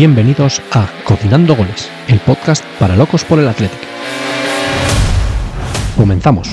[0.00, 3.84] Bienvenidos a Cocinando Goles, el podcast para locos por el Atlético.
[5.94, 6.48] Comenzamos.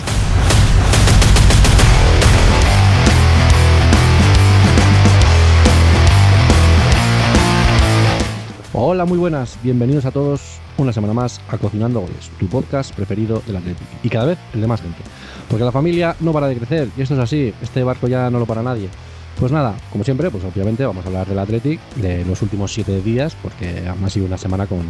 [8.73, 13.41] Hola, muy buenas, bienvenidos a todos una semana más a Cocinando Goles, tu podcast preferido
[13.47, 14.99] del Atlético y cada vez el de más gente.
[15.47, 18.39] Porque la familia no para de crecer y esto es así, este barco ya no
[18.39, 18.89] lo para nadie.
[19.39, 23.01] Pues nada, como siempre, pues obviamente vamos a hablar del Athletic de los últimos siete
[23.03, 24.81] días, porque ha sido una semana con,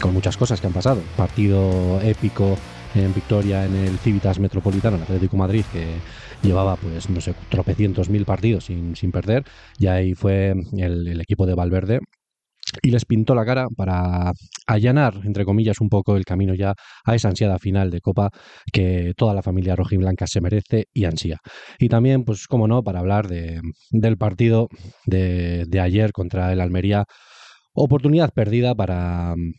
[0.00, 1.00] con muchas cosas que han pasado.
[1.16, 2.56] Partido épico
[2.96, 5.86] en victoria en el Civitas Metropolitano, el Atlético Madrid, que
[6.42, 9.44] llevaba, pues, no sé, tropecientos mil partidos sin, sin perder.
[9.78, 12.00] Y ahí fue el, el equipo de Valverde
[12.80, 14.32] y les pintó la cara para
[14.66, 18.30] allanar, entre comillas, un poco el camino ya a esa ansiada final de Copa
[18.72, 21.38] que toda la familia rojiblanca se merece y ansía.
[21.78, 24.68] Y también, pues, como no, para hablar de, del partido
[25.06, 27.04] de, de ayer contra el Almería,
[27.74, 29.52] oportunidad perdida para mm,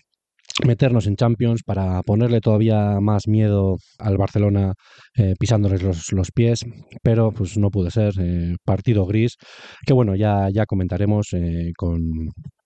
[0.66, 4.74] meternos en Champions, para ponerle todavía más miedo al Barcelona
[5.16, 6.66] eh, pisándoles los, los, pies,
[7.02, 8.14] pero pues no pudo ser.
[8.20, 9.38] Eh, partido gris,
[9.86, 12.02] que bueno, ya, ya comentaremos eh, con,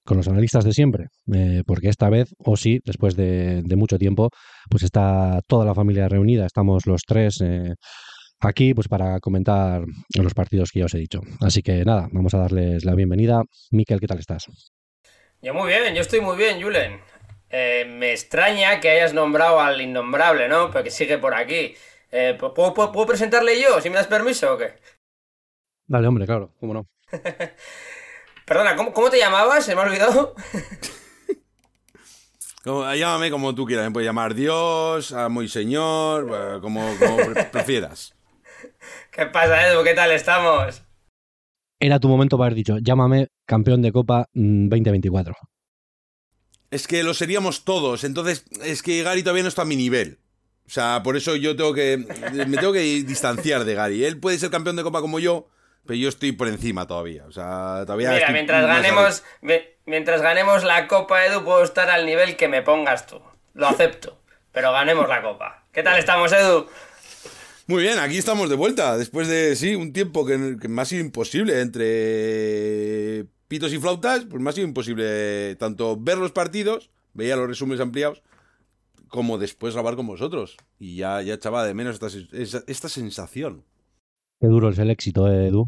[0.07, 3.97] con los analistas de siempre, eh, porque esta vez, o sí, después de, de, mucho
[3.97, 4.29] tiempo,
[4.69, 7.75] pues está toda la familia reunida, estamos los tres eh,
[8.39, 9.83] aquí pues para comentar
[10.17, 11.19] los partidos que ya os he dicho.
[11.41, 13.43] Así que nada, vamos a darles la bienvenida.
[13.71, 14.45] Miquel, ¿qué tal estás?
[15.41, 17.01] Yo muy bien, yo estoy muy bien, Julen.
[17.49, 20.71] Eh, me extraña que hayas nombrado al innombrable, ¿no?
[20.71, 21.75] Porque sigue por aquí.
[22.39, 24.75] ¿puedo, puedo, ¿Puedo presentarle yo, si me das permiso o qué?
[25.85, 26.87] Dale, hombre, claro, cómo no.
[28.47, 29.65] Perdona, ¿cómo, ¿cómo, te llamabas?
[29.65, 30.33] Se me ha olvidado.
[32.63, 33.87] como, llámame como tú quieras.
[33.87, 37.17] Me puedes llamar Dios, a muy señor, como, como
[37.51, 38.15] prefieras.
[39.11, 39.83] ¿Qué pasa, Edu?
[39.83, 40.81] ¿Qué tal estamos?
[41.77, 45.35] Era tu momento para haber dicho, llámame campeón de Copa 2024.
[46.71, 48.05] Es que lo seríamos todos.
[48.05, 50.19] Entonces, es que Gary todavía no está a mi nivel.
[50.65, 51.97] O sea, por eso yo tengo que.
[52.47, 54.05] Me tengo que distanciar de Gary.
[54.05, 55.49] Él puede ser campeón de Copa como yo
[55.87, 57.25] pero yo estoy por encima todavía.
[57.27, 58.11] O sea, todavía.
[58.11, 59.23] Mira, mientras ganemos,
[59.85, 63.19] mientras ganemos la Copa, Edu, puedo estar al nivel que me pongas tú.
[63.53, 64.19] Lo acepto.
[64.51, 65.63] pero ganemos la Copa.
[65.71, 66.67] ¿Qué tal estamos, Edu?
[67.67, 68.97] Muy bien, aquí estamos de vuelta.
[68.97, 74.25] Después de, sí, un tiempo que, que me ha sido imposible entre pitos y flautas,
[74.25, 78.23] pues me ha sido imposible tanto ver los partidos, veía los resúmenes ampliados,
[79.07, 80.57] como después grabar con vosotros.
[80.79, 83.63] Y ya, ya echaba de menos esta, esta sensación.
[84.39, 85.67] Qué duro es el éxito, Edu.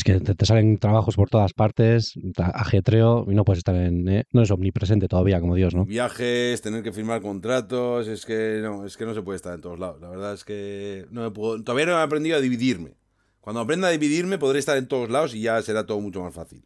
[0.00, 4.08] Es que te, te, salen trabajos por todas partes, ajetreo y no puedes estar en.
[4.08, 4.24] ¿eh?
[4.32, 5.84] No es omnipresente todavía, como Dios, ¿no?
[5.84, 9.60] Viajes, tener que firmar contratos, es que no, es que no se puede estar en
[9.60, 10.00] todos lados.
[10.00, 12.94] La verdad es que no me puedo, todavía no he aprendido a dividirme.
[13.42, 16.32] Cuando aprenda a dividirme, podré estar en todos lados y ya será todo mucho más
[16.32, 16.64] fácil.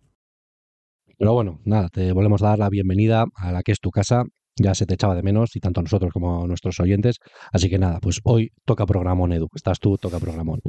[1.18, 4.22] Pero bueno, nada, te volvemos a dar la bienvenida a la que es tu casa.
[4.54, 7.16] Ya se te echaba de menos, y tanto a nosotros como a nuestros oyentes.
[7.52, 9.48] Así que nada, pues hoy toca programón, Edu.
[9.56, 10.60] Estás tú, toca programón.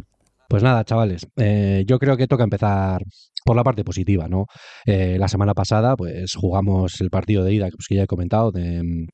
[0.55, 3.01] Pues nada, chavales, eh, yo creo que toca empezar
[3.43, 4.45] por la parte positiva, ¿no?
[4.85, 8.53] Eh, la semana pasada, pues jugamos el partido de ida, pues, que ya he comentado,
[8.53, 9.05] de,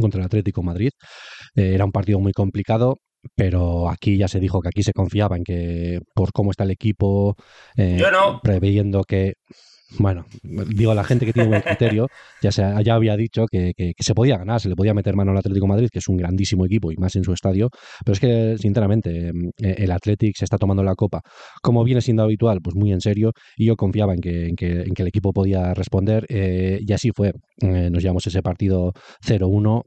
[0.00, 0.90] contra el Atlético Madrid.
[1.54, 2.96] Eh, era un partido muy complicado,
[3.36, 6.72] pero aquí ya se dijo que aquí se confiaba en que por cómo está el
[6.72, 7.36] equipo,
[7.76, 8.40] yo no.
[8.42, 9.34] preveyendo que
[9.98, 12.08] bueno, digo, la gente que tiene buen criterio
[12.42, 15.16] ya, se, ya había dicho que, que, que, se podía ganar, se le podía meter
[15.16, 17.70] mano al Atlético Madrid, que es un grandísimo equipo y más en su estadio,
[18.04, 21.22] pero es que, sinceramente, el Atlético se está tomando la copa,
[21.62, 24.82] como viene siendo habitual, pues muy en serio, y yo confiaba en que, en que,
[24.82, 27.32] en que el equipo podía responder, eh, y así fue.
[27.62, 28.92] Eh, nos llevamos ese partido
[29.26, 29.82] 0-1,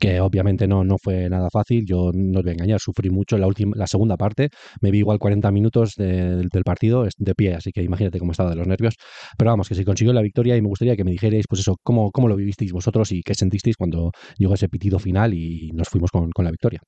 [0.00, 3.36] que obviamente no, no fue nada fácil, yo no os voy a engañar, sufrí mucho
[3.38, 4.48] la, última, la segunda parte,
[4.80, 8.50] me vi igual 40 minutos de, del partido de pie, así que imagínate cómo estaba
[8.50, 8.94] de los nervios,
[9.36, 11.76] pero vamos, que se consiguió la victoria y me gustaría que me dijerais, pues eso,
[11.82, 15.88] cómo, cómo lo vivisteis vosotros y qué sentisteis cuando llegó ese pitido final y nos
[15.88, 16.80] fuimos con, con la victoria.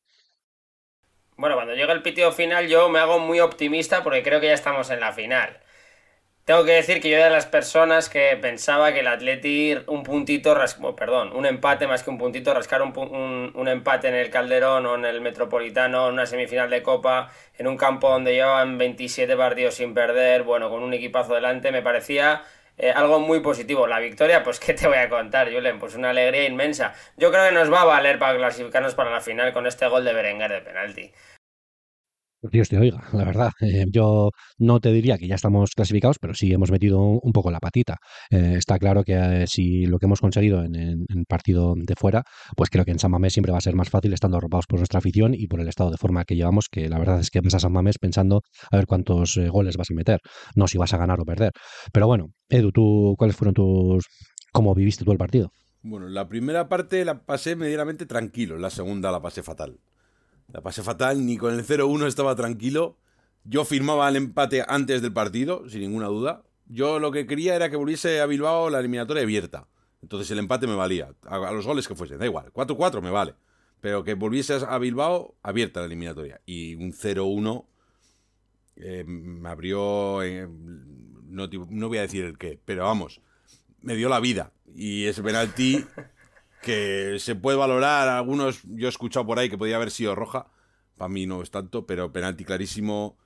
[1.37, 4.55] Bueno, cuando llega el pitido final yo me hago muy optimista porque creo que ya
[4.55, 5.59] estamos en la final.
[6.45, 10.03] Tengo que decir que yo era de las personas que pensaba que el Atleti un
[10.03, 14.15] puntito, oh, perdón, un empate más que un puntito, rascar un, un, un, empate en
[14.17, 18.33] el Calderón o en el Metropolitano, en una semifinal de Copa, en un campo donde
[18.33, 22.43] llevaban 27 partidos sin perder, bueno, con un equipazo delante, me parecía
[22.77, 23.87] eh, algo muy positivo.
[23.87, 25.79] La victoria, pues, ¿qué te voy a contar, Julen?
[25.79, 26.95] Pues una alegría inmensa.
[27.17, 30.05] Yo creo que nos va a valer para clasificarnos para la final con este gol
[30.05, 31.13] de Berenguer de penalti.
[32.51, 33.53] Dios te oiga, la verdad.
[33.61, 37.51] Eh, yo no te diría que ya estamos clasificados, pero sí hemos metido un poco
[37.51, 37.99] la patita.
[38.31, 42.25] Eh, está claro que eh, si lo que hemos conseguido en, en, partido de fuera,
[42.57, 44.81] pues creo que en San Mamés siempre va a ser más fácil estando arropados por
[44.81, 47.41] nuestra afición y por el estado de forma que llevamos, que la verdad es que
[47.41, 50.21] vas a San Mamés pensando a ver cuántos goles vas a meter,
[50.57, 51.53] no si vas a ganar o perder.
[51.93, 54.07] Pero bueno, Edu, ¿tú cuáles fueron tus
[54.53, 55.51] ¿Cómo viviste tú el partido?
[55.83, 59.81] Bueno, la primera parte la pasé medianamente tranquilo, la segunda la pasé fatal.
[60.53, 62.99] La pasé fatal, ni con el 0-1 estaba tranquilo.
[63.45, 66.43] Yo firmaba el empate antes del partido, sin ninguna duda.
[66.67, 69.67] Yo lo que quería era que volviese a Bilbao la eliminatoria abierta.
[70.03, 73.35] Entonces el empate me valía, a, los goles que fuesen, da igual, 4-4 me vale.
[73.81, 76.41] Pero que volviese a Bilbao abierta la eliminatoria.
[76.45, 77.65] Y un 0-1
[78.77, 83.23] eh, me abrió, eh, no, no voy a decir el qué, pero vamos,
[83.81, 84.53] me dio la vida.
[84.75, 85.85] Y ese penalti
[86.63, 90.47] que se puede valorar, algunos yo he escuchado por ahí que podía haber sido roja,
[90.97, 93.19] para mí no es tanto, pero penalti clarísimo.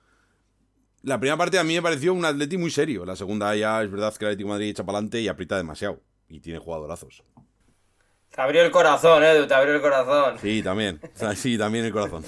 [1.03, 3.91] La primera parte a mí me pareció un Atleti muy serio, la segunda ya es
[3.91, 7.23] verdad que el Atlético Madrid echa para adelante y aprieta demasiado, y tiene jugadorazos.
[8.35, 10.39] Te abrió el corazón, Edu, te abrió el corazón.
[10.39, 10.99] Sí, también,
[11.35, 12.23] sí, también el corazón.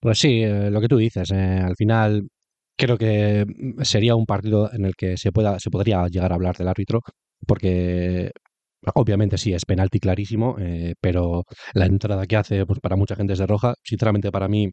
[0.00, 2.28] Pues sí, eh, lo que tú dices, eh, al final
[2.76, 3.46] creo que
[3.82, 7.00] sería un partido en el que se, pueda, se podría llegar a hablar del árbitro,
[7.46, 8.32] porque
[8.94, 11.44] obviamente sí, es penalti clarísimo, eh, pero
[11.74, 13.74] la entrada que hace pues, para mucha gente es de roja.
[13.82, 14.70] Sinceramente, para mí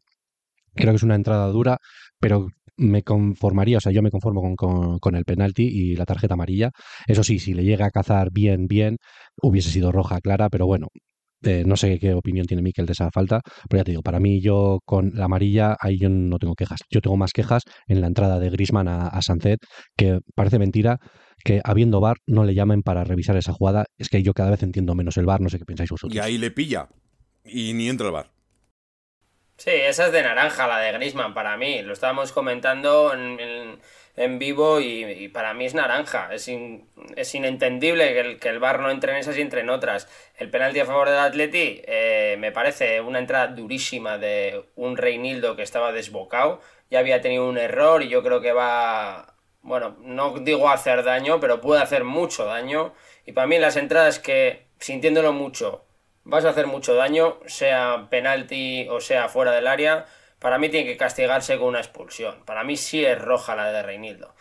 [0.74, 1.78] creo que es una entrada dura,
[2.20, 6.70] pero me conformaría, o sea, yo me conformo con, el penalti y la tarjeta amarilla.
[7.06, 8.96] Eso sí, si le llega a cazar bien, bien,
[9.42, 10.88] hubiese sido roja clara, pero bueno,
[11.42, 14.20] eh, no sé qué opinión tiene Miquel de esa falta, pero ya te digo, para
[14.20, 16.80] mí yo con la amarilla ahí yo no tengo quejas.
[16.90, 19.20] Yo tengo más quejas en la entrada de Grisman a, a
[19.96, 20.98] que parece mentira
[21.44, 23.84] que habiendo VAR no le llamen para revisar esa jugada.
[23.98, 26.14] Es que yo cada vez entiendo menos el VAR, no sé qué pensáis vosotros.
[26.14, 26.88] Y ahí le pilla
[27.44, 28.30] y ni entra el VAR.
[29.56, 31.82] Sí, esa es de naranja, la de Grisman, para mí.
[31.82, 33.78] Lo estábamos comentando en
[34.20, 36.28] en vivo y, para mí es naranja.
[36.34, 36.50] Es,
[37.16, 40.08] es inentendible que el, que el bar no entre en esas y entre en otras.
[40.36, 45.56] El penalti a favor del Atleti eh, me parece una entrada durísima de un Reinildo
[45.56, 46.60] que estaba desbocado.
[46.90, 49.29] Ya había tenido un error y yo creo que va,
[49.62, 52.94] bueno, no digo hacer daño, pero puede hacer mucho daño.
[53.26, 55.84] Y para mí las entradas que, sintiéndolo mucho,
[56.24, 60.06] vas a hacer mucho daño, sea penalti o sea fuera del área,
[60.38, 62.42] para mí tiene que castigarse con una expulsión.
[62.44, 64.34] Para mí sí es roja la de Reinildo.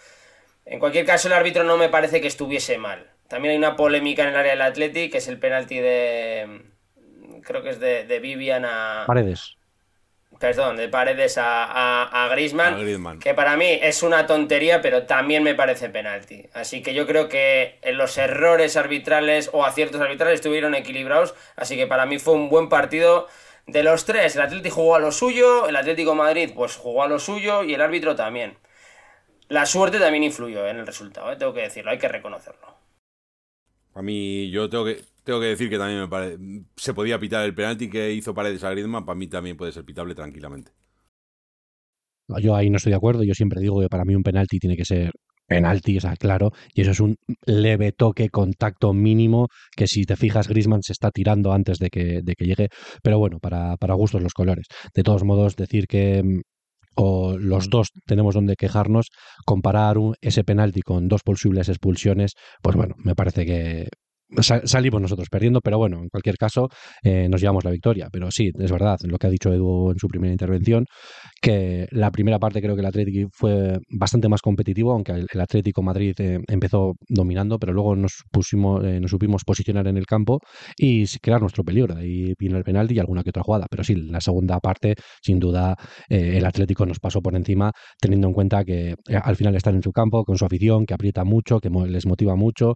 [0.65, 3.11] En cualquier caso, el árbitro no me parece que estuviese mal.
[3.27, 6.61] También hay una polémica en el área del Atleti, que es el penalti de.
[7.43, 9.03] Creo que es de, de Vivian a.
[9.05, 9.58] Paredes.
[10.37, 15.43] Perdón, de Paredes a, a, a, Griezmann, Que para mí es una tontería, pero también
[15.43, 16.45] me parece penalti.
[16.53, 21.33] Así que yo creo que los errores arbitrales o aciertos arbitrales estuvieron equilibrados.
[21.55, 23.27] Así que para mí fue un buen partido
[23.71, 27.07] de los tres, el Atlético jugó a lo suyo, el Atlético Madrid pues jugó a
[27.07, 28.57] lo suyo y el árbitro también.
[29.47, 31.35] La suerte también influyó en el resultado, ¿eh?
[31.35, 32.67] tengo que decirlo, hay que reconocerlo.
[33.93, 36.37] A mí, yo tengo que, tengo que decir que también me parece,
[36.75, 39.85] se podía pitar el penalti que hizo Paredes a Griezmann, para mí también puede ser
[39.85, 40.71] pitable tranquilamente.
[42.41, 44.77] Yo ahí no estoy de acuerdo, yo siempre digo que para mí un penalti tiene
[44.77, 45.11] que ser
[45.47, 50.15] penalti, o sea, claro, y eso es un leve toque, contacto mínimo, que si te
[50.15, 52.69] fijas, Grisman se está tirando antes de que, de que llegue,
[53.01, 54.67] pero bueno, para, para gustos los colores.
[54.93, 56.41] De todos modos, decir que mm,
[56.95, 59.07] o los dos tenemos donde quejarnos,
[59.45, 63.87] comparar ese penalti con dos posibles expulsiones, pues bueno, me parece que
[64.41, 66.69] salimos nosotros perdiendo, pero bueno, en cualquier caso
[67.03, 68.09] eh, nos llevamos la victoria.
[68.11, 70.85] Pero sí, es verdad lo que ha dicho Edu en su primera intervención,
[71.41, 75.81] que la primera parte creo que el Atlético fue bastante más competitivo, aunque el, Atlético
[75.81, 80.39] Madrid eh, empezó dominando, pero luego nos pusimos, eh, nos supimos posicionar en el campo
[80.77, 81.95] y crear nuestro peligro.
[81.95, 83.65] Ahí vino el penalti y alguna que otra jugada.
[83.69, 85.75] Pero sí, la segunda parte, sin duda,
[86.09, 89.91] el Atlético nos pasó por encima, teniendo en cuenta que al final están en su
[89.91, 92.75] campo, con su afición, que aprieta mucho, que les motiva mucho,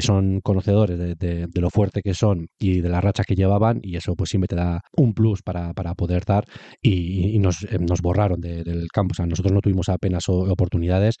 [0.00, 4.14] son conocedores de, lo fuerte que son y de la racha que llevaban y eso
[4.16, 6.44] pues siempre te da un plus para, poder dar
[6.82, 9.12] y, nos, eh, nos, borraron del campo.
[9.12, 11.16] O sea, nosotros no tuvimos apenas oportunidades.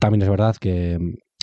[0.00, 0.98] También es verdad que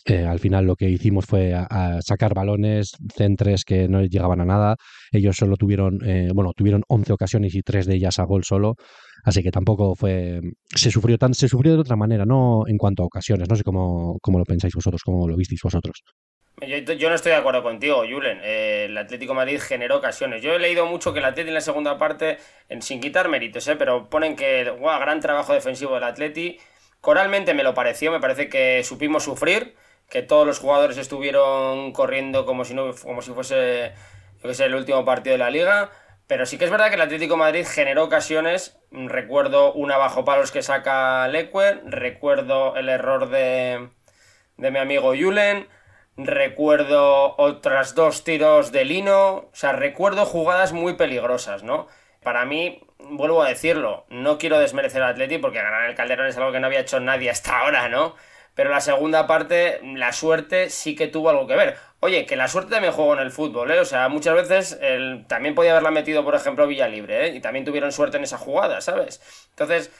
[0.05, 1.53] eh, al final lo que hicimos fue
[2.01, 4.75] sacar balones, centres que no llegaban a nada.
[5.11, 8.75] Ellos solo tuvieron, eh, bueno, tuvieron 11 ocasiones y tres de ellas a gol solo.
[9.23, 10.41] Así que tampoco fue.
[10.75, 13.49] Se sufrió tan, se sufrió de otra manera, no en cuanto a ocasiones.
[13.49, 16.01] No sé cómo, cómo lo pensáis vosotros, cómo lo visteis vosotros.
[16.61, 18.41] Yo, no estoy de acuerdo contigo, Julen.
[18.43, 20.41] Eh, el Atlético Madrid generó ocasiones.
[20.41, 22.37] Yo he leído mucho que el Atlético en la segunda parte,
[22.81, 26.59] sin quitar méritos, eh, pero ponen que, guau, gran trabajo defensivo del Atleti.
[27.01, 29.75] Coralmente me lo pareció, me parece que supimos sufrir,
[30.09, 33.93] que todos los jugadores estuvieron corriendo como si, no, como si fuese
[34.43, 35.91] el último partido de la liga.
[36.27, 38.77] Pero sí que es verdad que el Atlético Madrid generó ocasiones.
[38.91, 43.89] Recuerdo una bajo palos que saca Leque, recuerdo el error de,
[44.57, 45.67] de mi amigo Julen
[46.25, 51.87] recuerdo otras dos tiros de Lino, o sea, recuerdo jugadas muy peligrosas, ¿no?
[52.23, 56.37] Para mí, vuelvo a decirlo, no quiero desmerecer al Atleti porque ganar el Calderón es
[56.37, 58.15] algo que no había hecho nadie hasta ahora, ¿no?
[58.59, 61.77] pero la segunda parte, la suerte sí que tuvo algo que ver.
[62.01, 63.79] Oye, que la suerte también jugó en el fútbol, ¿eh?
[63.79, 64.77] O sea, muchas veces
[65.27, 67.35] también podía haberla metido, por ejemplo, Villalibre, ¿eh?
[67.35, 69.21] Y también tuvieron suerte en esa jugada, ¿sabes?
[69.51, 69.91] Entonces,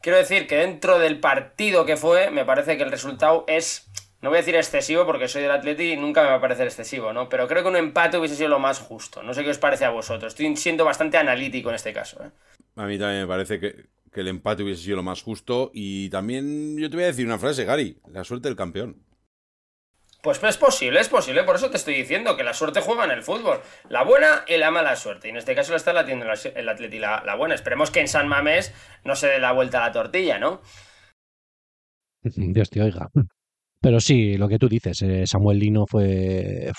[0.00, 3.85] quiero decir que dentro del partido que fue, me parece que el resultado es
[4.22, 6.66] no voy a decir excesivo porque soy del Atleti y nunca me va a parecer
[6.66, 7.28] excesivo, ¿no?
[7.28, 9.22] Pero creo que un empate hubiese sido lo más justo.
[9.22, 10.32] No sé qué os parece a vosotros.
[10.32, 12.24] Estoy siendo bastante analítico en este caso.
[12.24, 12.30] ¿eh?
[12.76, 15.70] A mí también me parece que, que, el empate hubiese sido lo más justo.
[15.74, 17.98] Y también yo te voy a decir una frase, Gary.
[18.10, 19.04] La suerte del campeón.
[20.22, 21.44] Pues es posible, es posible.
[21.44, 23.60] Por eso te estoy diciendo que la suerte juega en el fútbol.
[23.90, 25.28] La buena y la mala suerte.
[25.28, 27.54] Y en este caso la está latiendo el Atleti la, la buena.
[27.54, 30.62] Esperemos que en San Mamés no se dé la vuelta a la tortilla, ¿no?
[32.24, 33.08] Dios te oiga.
[33.86, 36.72] Pero sí, lo que tú dices, eh, Samuel Lino fue,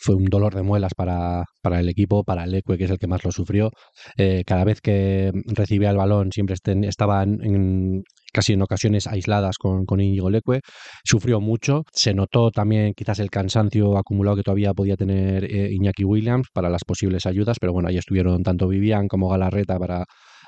[0.00, 2.98] fue un dolor de muelas para, para el equipo, para el Ecue, que es el
[2.98, 3.70] que más lo sufrió.
[4.16, 9.84] Eh, cada vez que recibía el balón siempre estaba en, casi en ocasiones aisladas con,
[9.86, 10.60] con Íñigo Leque,
[11.02, 16.04] sufrió mucho, se notó también quizás el cansancio acumulado que todavía podía tener eh, Iñaki
[16.04, 20.04] Williams para las posibles ayudas, pero bueno, ahí estuvieron tanto Vivian como Galarreta para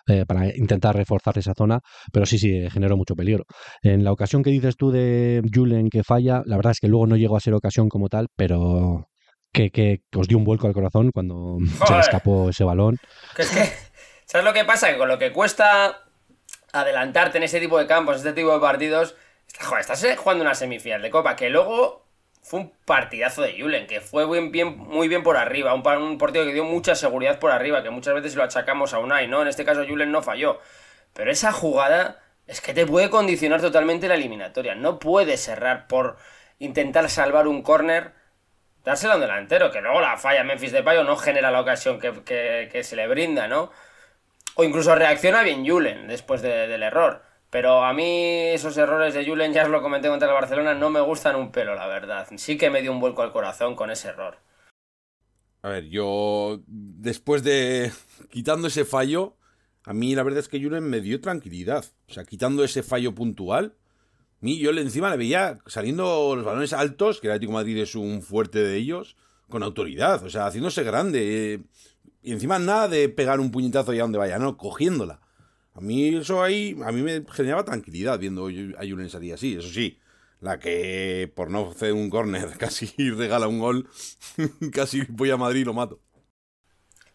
[0.06, 1.80] eh, para intentar reforzar esa zona,
[2.12, 3.44] pero sí, sí, generó mucho peligro.
[3.82, 7.06] En la ocasión que dices tú de Julen que falla, la verdad es que luego
[7.06, 9.06] no llegó a ser ocasión como tal, pero
[9.52, 11.56] que, que, os dio un vuelco al corazón cuando
[11.86, 12.98] se le escapó ese balón.
[13.38, 13.64] es que,
[14.26, 14.90] ¿sabes lo que pasa?
[14.90, 16.02] Que con lo que cuesta
[16.72, 19.14] adelantarte en ese tipo de campos, en este tipo de partidos,
[19.60, 22.03] joder, estás jugando una semifinal de Copa, que luego
[22.44, 26.64] fue un partidazo de Julen, que fue muy bien, por arriba, un, partido que dio
[26.64, 29.40] mucha seguridad por arriba, que muchas veces lo achacamos a Unai, ¿no?
[29.40, 30.60] En este caso Julen no falló,
[31.14, 36.18] pero esa jugada es que te puede condicionar totalmente la eliminatoria, no puedes cerrar por
[36.58, 38.12] intentar salvar un córner,
[38.84, 41.98] dárselo a un delantero, que luego la falla Memphis de Payo no genera la ocasión
[41.98, 43.72] que, se le brinda, ¿no?
[44.56, 47.22] O incluso reacciona bien Julen después del error.
[47.54, 48.02] Pero a mí
[48.52, 51.52] esos errores de Julen, ya os lo comenté contra el Barcelona, no me gustan un
[51.52, 52.26] pelo, la verdad.
[52.36, 54.38] Sí que me dio un vuelco al corazón con ese error.
[55.62, 57.92] A ver, yo después de
[58.28, 59.36] quitando ese fallo,
[59.84, 61.84] a mí la verdad es que Julen me dio tranquilidad.
[62.08, 63.76] O sea, quitando ese fallo puntual,
[64.40, 68.22] mí yo encima le veía saliendo los balones altos, que el Atlético Madrid es un
[68.22, 69.16] fuerte de ellos,
[69.48, 71.62] con autoridad, o sea, haciéndose grande.
[72.20, 75.20] y encima nada de pegar un puñetazo allá donde vaya, no, cogiéndola.
[75.74, 79.68] A mí eso ahí, a mí me generaba tranquilidad viendo a Julen salir así, eso
[79.68, 79.98] sí.
[80.40, 83.88] La que por no hacer un córner casi regala un gol,
[84.72, 86.00] casi voy a Madrid y lo mato.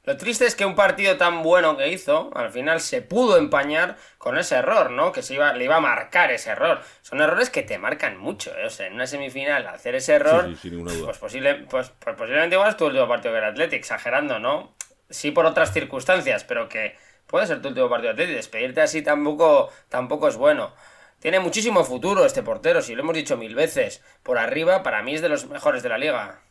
[0.04, 3.96] Lo triste es que un partido tan bueno que hizo, al final se pudo empañar
[4.18, 5.12] con ese error, ¿no?
[5.12, 6.82] Que se iba, le iba a marcar ese error.
[7.02, 8.66] Son errores que te marcan mucho, ¿eh?
[8.66, 12.78] O sea, en una semifinal hacer ese error, Pues, posible, pues, pues, posiblemente igual es
[12.78, 14.76] tu último partido que el Athletic, exagerando, ¿no?
[15.10, 16.96] Sí por otras circunstancias, pero que
[17.30, 20.74] puede ser tu último partido de Despedirte así tampoco, tampoco es bueno.
[21.20, 24.02] Tiene muchísimo futuro este portero, si lo hemos dicho mil veces.
[24.24, 26.42] Por arriba, para mí es de los mejores de la liga.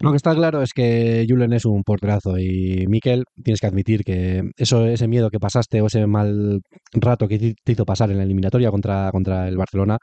[0.00, 4.02] Lo que está claro es que Julen es un porterazo y Miquel, tienes que admitir
[4.04, 6.60] que eso, ese miedo que pasaste o ese mal
[6.92, 9.98] rato que te hizo pasar en la eliminatoria contra, contra el Barcelona,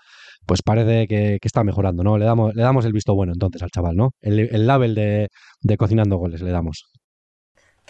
[0.45, 2.17] pues parece que, está mejorando, ¿no?
[2.17, 4.11] Le damos, le damos el visto bueno entonces al chaval, ¿no?
[4.21, 6.85] El, el label de cocinando goles le damos.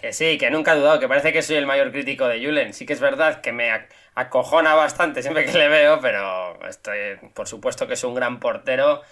[0.00, 2.72] Que sí, que nunca he dudado, que parece que soy el mayor crítico de Julen.
[2.72, 3.70] Sí que es verdad que me
[4.14, 6.58] acojona bastante siempre que le veo, pero
[7.34, 9.02] por supuesto que es un gran portero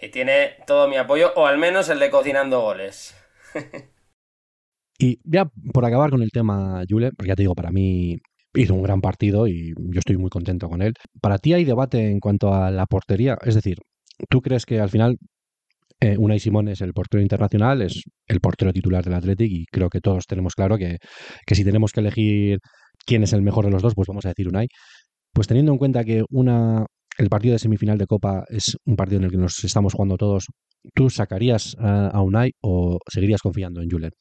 [0.00, 3.16] y tiene todo mi apoyo, o al menos el de cocinando goles.
[5.00, 8.16] y ya por acabar con el tema Julen, porque ya te digo, para mí
[8.54, 10.94] hizo un gran partido y yo estoy muy contento con él.
[11.20, 13.78] Para ti hay debate en cuanto a la portería, es decir,
[14.28, 15.18] ¿tú crees que al final
[16.00, 19.88] eh, Unai Simón es el portero internacional, es el portero titular del Athletic y creo
[19.88, 20.98] que todos tenemos claro que,
[21.50, 22.58] si tenemos que elegir
[23.06, 24.68] quién es el mejor de los dos, pues vamos a decir Unai.
[25.32, 26.84] Pues teniendo en cuenta que una,
[27.18, 30.16] el partido de semifinal de Copa es un partido en el que nos estamos jugando
[30.16, 30.46] todos,
[30.94, 34.12] ¿tú sacarías a, Unai o seguirías confiando en Julen?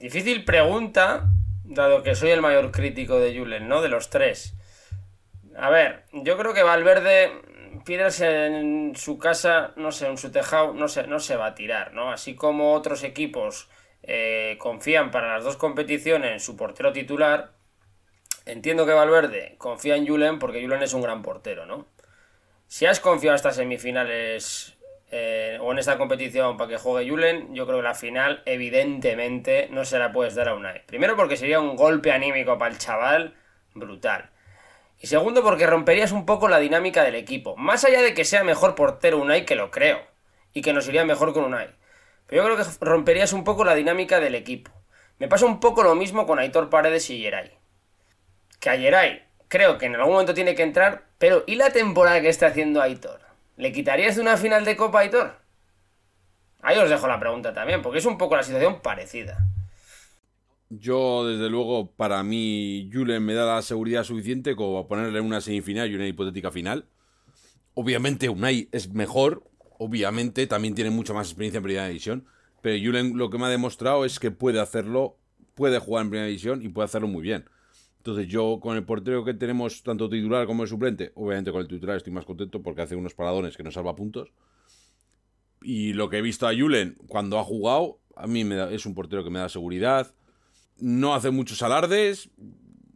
[0.00, 1.32] Difícil pregunta,
[1.64, 3.82] dado que soy el mayor crítico de Julen, ¿no?
[3.82, 4.56] De los tres.
[5.56, 7.30] A ver, yo creo que Valverde
[7.84, 11.54] Piedras en su casa, no sé, en su tejado, no se, no se va a
[11.54, 12.10] tirar, ¿no?
[12.10, 13.68] Así como otros equipos
[14.02, 17.52] eh, confían para las dos competiciones en su portero titular,
[18.46, 21.86] entiendo que Valverde confía en Julen porque Julen es un gran portero, ¿no?
[22.66, 24.76] Si has confiado estas semifinales
[25.10, 29.68] eh, o en esta competición para que juegue Julen, yo creo que la final evidentemente
[29.70, 30.84] no se la puedes dar a Unai.
[30.86, 33.34] Primero porque sería un golpe anímico para el chaval
[33.74, 34.30] brutal.
[35.04, 37.56] Y segundo, porque romperías un poco la dinámica del equipo.
[37.58, 40.00] Más allá de que sea mejor portero Unai, que lo creo.
[40.54, 41.68] Y que nos iría mejor con Unai.
[42.26, 44.70] Pero yo creo que romperías un poco la dinámica del equipo.
[45.18, 47.50] Me pasa un poco lo mismo con Aitor Paredes y Geray.
[48.60, 52.22] Que a Geray creo que en algún momento tiene que entrar, Pero, ¿y la temporada
[52.22, 53.20] que está haciendo Aitor?
[53.58, 55.34] ¿Le quitarías de una final de Copa a Aitor?
[56.62, 59.44] Ahí os dejo la pregunta también, porque es un poco la situación parecida.
[60.78, 65.40] Yo, desde luego, para mí, Julen me da la seguridad suficiente como para ponerle una
[65.40, 66.86] semifinal y una hipotética final.
[67.74, 69.44] Obviamente, Unai es mejor.
[69.78, 72.26] Obviamente, también tiene mucha más experiencia en primera división.
[72.62, 75.18] Pero Julen lo que me ha demostrado es que puede hacerlo,
[75.54, 77.44] puede jugar en primera división y puede hacerlo muy bien.
[77.98, 81.68] Entonces, yo con el portero que tenemos, tanto titular como el suplente, obviamente con el
[81.68, 84.30] titular estoy más contento porque hace unos paradones que nos salva puntos.
[85.62, 88.86] Y lo que he visto a Julen cuando ha jugado, a mí me da, es
[88.86, 90.14] un portero que me da seguridad
[90.78, 92.30] no hace muchos alardes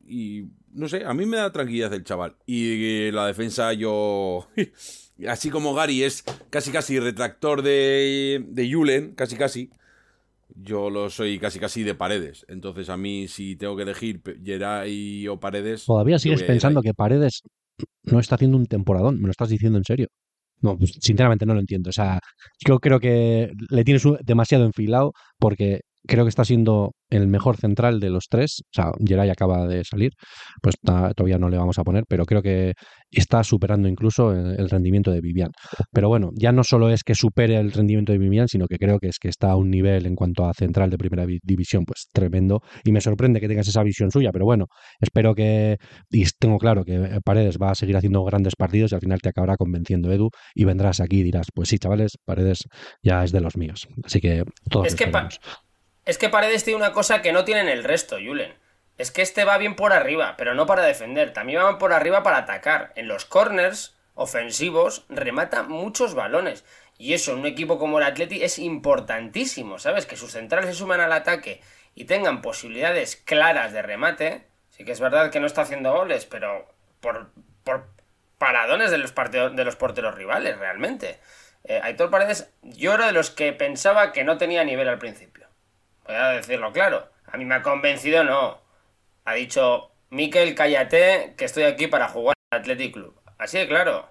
[0.06, 2.36] y no sé, a mí me da tranquilidad el chaval.
[2.46, 4.48] Y la defensa yo...
[5.26, 9.68] Así como Gary es casi casi retractor de, de Julen, casi casi,
[10.54, 12.46] yo lo soy casi casi de Paredes.
[12.48, 15.84] Entonces a mí si tengo que elegir Geray o Paredes...
[15.84, 17.42] Todavía sigues pensando que Paredes
[18.04, 20.08] no está haciendo un temporadón, me lo estás diciendo en serio.
[20.60, 21.90] No, pues sinceramente no lo entiendo.
[21.90, 22.18] O sea,
[22.66, 28.00] yo creo que le tienes demasiado enfilado porque creo que está siendo el mejor central
[28.00, 28.62] de los tres.
[28.66, 30.12] O sea, Geray acaba de salir,
[30.62, 32.74] pues todavía no le vamos a poner, pero creo que
[33.10, 35.50] está superando incluso el, rendimiento de Vivian.
[35.92, 38.98] Pero bueno, ya no solo es que supere el rendimiento de Vivian, sino que creo
[38.98, 42.08] que es que está a un nivel en cuanto a central de primera división, pues
[42.12, 42.60] tremendo.
[42.84, 44.66] Y me sorprende que tengas esa visión suya, pero bueno,
[45.00, 45.76] espero que,
[46.10, 49.30] y tengo claro que Paredes va a seguir haciendo grandes partidos y al final te
[49.30, 52.64] acabará convenciendo Edu y vendrás aquí y dirás, pues sí, chavales, Paredes
[53.02, 53.88] ya es de los míos.
[54.04, 54.86] Así que todos...
[54.86, 55.10] Es que
[56.08, 58.54] es que Paredes tiene una cosa que no tienen el resto, Julen.
[58.98, 61.32] Es que este va bien por arriba, pero no para defender.
[61.32, 62.92] También va por arriba para atacar.
[62.96, 66.64] En los corners ofensivos remata muchos balones.
[66.98, 70.04] Y eso en un equipo como el Atleti es importantísimo, ¿sabes?
[70.04, 71.62] Que sus centrales se suman al ataque
[71.94, 74.48] y tengan posibilidades claras de remate.
[74.70, 76.66] Sí que es verdad que no está haciendo goles, pero
[77.00, 77.30] por,
[78.38, 81.20] paradones de los, de los porteros rivales, realmente.
[81.62, 85.46] Eh, Aitor Paredes, yo era de los que pensaba que no tenía nivel al principio.
[86.04, 87.08] Voy a decirlo claro.
[87.26, 88.60] A mí me ha convencido, no.
[89.28, 93.14] Ha dicho, Miquel, cállate, que estoy aquí para jugar al Athletic Club.
[93.36, 94.06] Así de claro.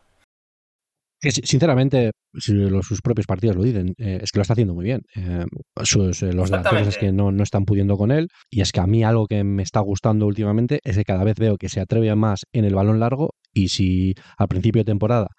[1.19, 2.53] Sinceramente, si
[2.83, 5.01] sus propios partidos lo dicen, eh, es que lo está haciendo muy bien.
[5.15, 5.43] Eh,
[5.83, 8.27] sus, eh, los delanteros es que no, no, están pudiendo con él.
[8.51, 11.39] Y es que a mí algo que me está gustando últimamente es que cada vez
[11.39, 13.31] veo que se atreve más en el balón largo.
[13.51, 15.29] Y si al principio de temporada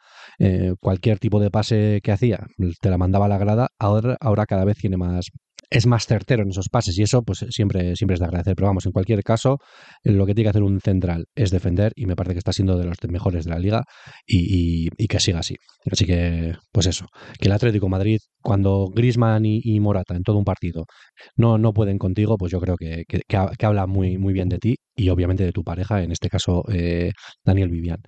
[0.80, 2.48] cualquier tipo de pase que hacía
[2.80, 5.30] te la mandaba a la grada, ahora, ahora cada vez tiene más,
[5.70, 8.54] es más certero en esos pases y eso pues siempre, siempre es de agradecer.
[8.56, 9.58] Pero vamos, en cualquier caso,
[10.02, 12.78] lo que tiene que hacer un central es defender y me parece que está siendo
[12.78, 13.84] de los mejores de la liga
[14.26, 15.56] y, que siga así.
[15.90, 17.06] Así que, pues eso,
[17.38, 20.86] que el Atlético Madrid, cuando Grisman y, Morata en todo un partido
[21.36, 24.76] no, no pueden contigo, pues yo creo que, que, habla muy, muy bien de ti
[24.96, 27.12] y obviamente de tu pareja, en este caso eh,
[27.44, 28.00] Daniel Vivian.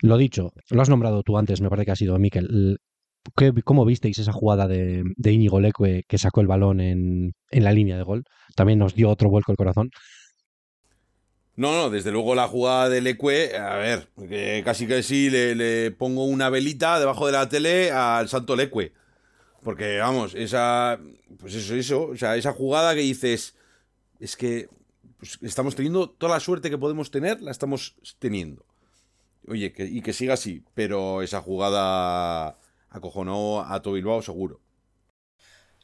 [0.00, 2.78] Lo dicho, lo has nombrado tú antes, me parece que ha sido Miquel.
[3.64, 7.72] ¿Cómo visteis esa jugada de, de Íñigo Leque que sacó el balón en, en, la
[7.72, 8.24] línea de gol?
[8.56, 9.90] También nos dio otro vuelco el corazón.
[11.54, 14.08] No, no, desde luego la jugada de Leque, a ver,
[14.64, 18.92] casi que sí le, le, pongo una velita debajo de la tele al santo Leque.
[19.62, 20.98] Porque, vamos, esa.
[21.38, 22.06] Pues eso, eso.
[22.08, 23.56] O sea, esa jugada que dices.
[24.18, 24.68] Es que
[25.18, 28.64] pues, estamos teniendo toda la suerte que podemos tener, la estamos teniendo.
[29.46, 32.58] Oye, que, y que siga así, pero esa jugada
[32.92, 34.60] acojonó a tu Bilbao seguro.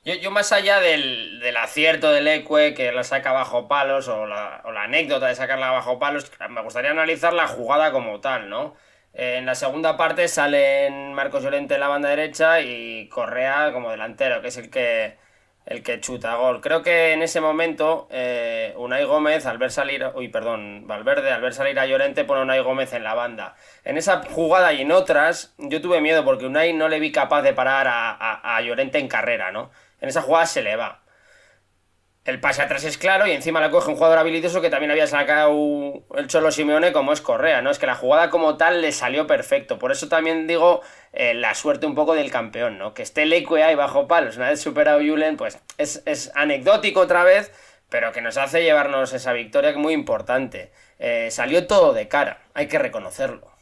[0.05, 5.27] Yo, más allá del, acierto del Ecue, que la saca bajo palos, o la, anécdota
[5.27, 8.75] de sacarla bajo palos, me gustaría analizar la jugada como tal, ¿no?
[9.12, 14.40] En la segunda parte salen Marcos Llorente en la banda derecha y Correa como delantero,
[14.40, 15.18] que es el que,
[15.69, 16.63] el que chuta gol.
[16.63, 21.43] Creo que en ese momento eh, Unai Gómez, al ver salir, uy, perdón, Valverde, al
[21.43, 23.55] ver salir a Llorente, pone a Unai Gómez en la banda.
[23.85, 27.43] En esa jugada y en otras, yo tuve miedo porque Unai no le vi capaz
[27.43, 29.71] de parar a, a Llorente en carrera, ¿no?
[30.01, 31.03] En esa jugada se le va.
[32.25, 35.07] El pase atrás es claro y encima la coge un jugador habilidoso que también había
[35.07, 35.51] sacado
[36.15, 37.71] el Cholo Simeone como es Correa, ¿no?
[37.71, 39.79] Es que la jugada como tal le salió perfecto.
[39.79, 42.94] Por eso también digo eh, la suerte un poco del campeón, ¿no?
[42.94, 47.53] Que esté Leque ahí bajo palos, una vez superado Julen, pues es, anecdótico otra vez,
[47.88, 50.71] pero que nos hace llevarnos esa victoria que es muy importante.
[50.99, 53.58] Eh, salió todo de cara, hay que reconocerlo.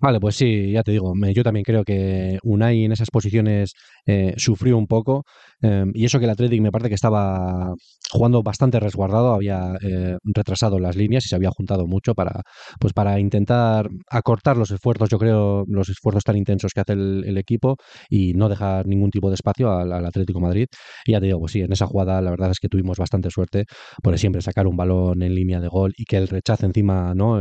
[0.00, 3.72] Vale, pues sí, ya te digo, yo también creo que Unai en esas posiciones
[4.06, 5.24] eh, sufrió un poco
[5.60, 7.74] em, y eso que el Athletic me parece que estaba
[8.12, 12.42] jugando bastante resguardado, había eh, retrasado las líneas y se había juntado mucho para,
[12.78, 17.36] pues para intentar acortar los esfuerzos, yo creo, los esfuerzos tan intensos que hace el,
[17.38, 17.76] equipo
[18.08, 20.66] y no dejar ningún tipo de espacio al, Atlético Madrid.
[21.06, 23.30] Y ya te digo, pues sí, en esa jugada la verdad es que tuvimos bastante
[23.30, 23.64] suerte
[24.02, 27.38] por siempre sacar un balón en línea de gol y que el rechace encima, ¿no?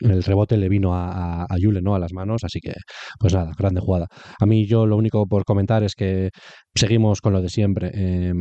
[0.00, 1.94] Em, el rebote le vino a, a, Yule, ¿no?
[1.94, 2.74] A las manos, así que,
[3.18, 4.08] pues nada, grande jugada.
[4.40, 6.30] A mí yo lo único por comentar es que
[6.74, 7.90] seguimos con lo de siempre.
[7.94, 8.32] Eh,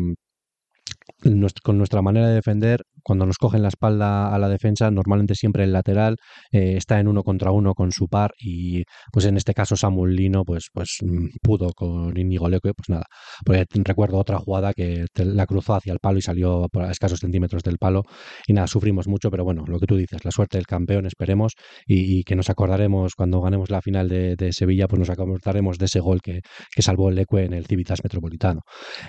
[1.64, 5.64] con nuestra manera de defender, cuando nos cogen la espalda a la defensa, normalmente siempre
[5.64, 6.18] el lateral
[6.52, 10.16] eh, está en uno contra uno con su par y pues en este caso Samuel
[10.16, 13.06] Lino pues, pues mm, pudo con Inigo Leque, pues nada,
[13.46, 17.62] porque recuerdo otra jugada que la cruzó hacia el palo y salió por escasos centímetros
[17.62, 18.02] del palo
[18.48, 21.54] y nada, sufrimos mucho, pero bueno, lo que tú dices, la suerte del campeón, esperemos
[21.86, 26.00] y, que nos acordaremos cuando ganemos la final de, Sevilla, pues nos acordaremos de ese
[26.00, 26.42] gol que,
[26.74, 28.62] que salvó el Leque en el Civitas Metropolitano.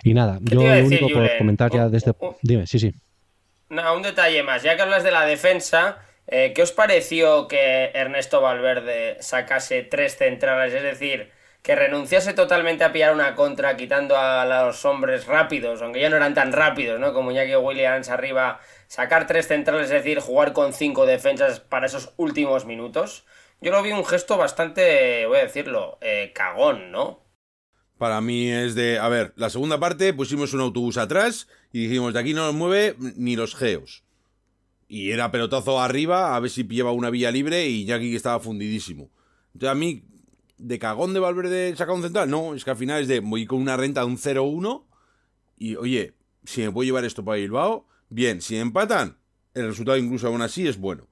[0.04, 2.12] Y nada, yo lo único por comentar ya desde...
[2.42, 2.90] Dime, sí, sí.
[3.68, 4.62] No, un detalle más.
[4.62, 5.98] Ya que hablas de la defensa,
[6.29, 10.72] eh, ¿qué os pareció que Ernesto Valverde sacase tres centrales?
[10.72, 16.00] Es decir, que renunciase totalmente a pillar una contra, quitando a los hombres rápidos, aunque
[16.00, 17.12] ya no eran tan rápidos, ¿no?
[17.12, 22.14] Como Iñaki Williams arriba, sacar tres centrales, es decir, jugar con cinco defensas para esos
[22.18, 23.26] últimos minutos.
[23.61, 27.26] Yo lo vi un gesto bastante, voy a decirlo, eh, cagón, ¿no?
[27.98, 32.15] Para mí es de, a ver, la segunda parte pusimos un autobús atrás y dijimos,
[32.15, 34.03] de aquí no nos mueve ni los geos.
[34.89, 38.41] Y era pelotazo arriba, a ver si pillaba una vía libre y Jackie que estaba
[38.41, 39.11] fundidísimo.
[39.53, 40.03] Entonces a mí,
[40.57, 43.45] de cagón de Valverde sacar un central, no, es que al final es de, voy
[43.45, 44.85] con una renta de un 0-1
[45.59, 49.19] y oye, si me puedo llevar esto para Bilbao, bien, si empatan,
[49.53, 51.09] el resultado incluso aún así es bueno.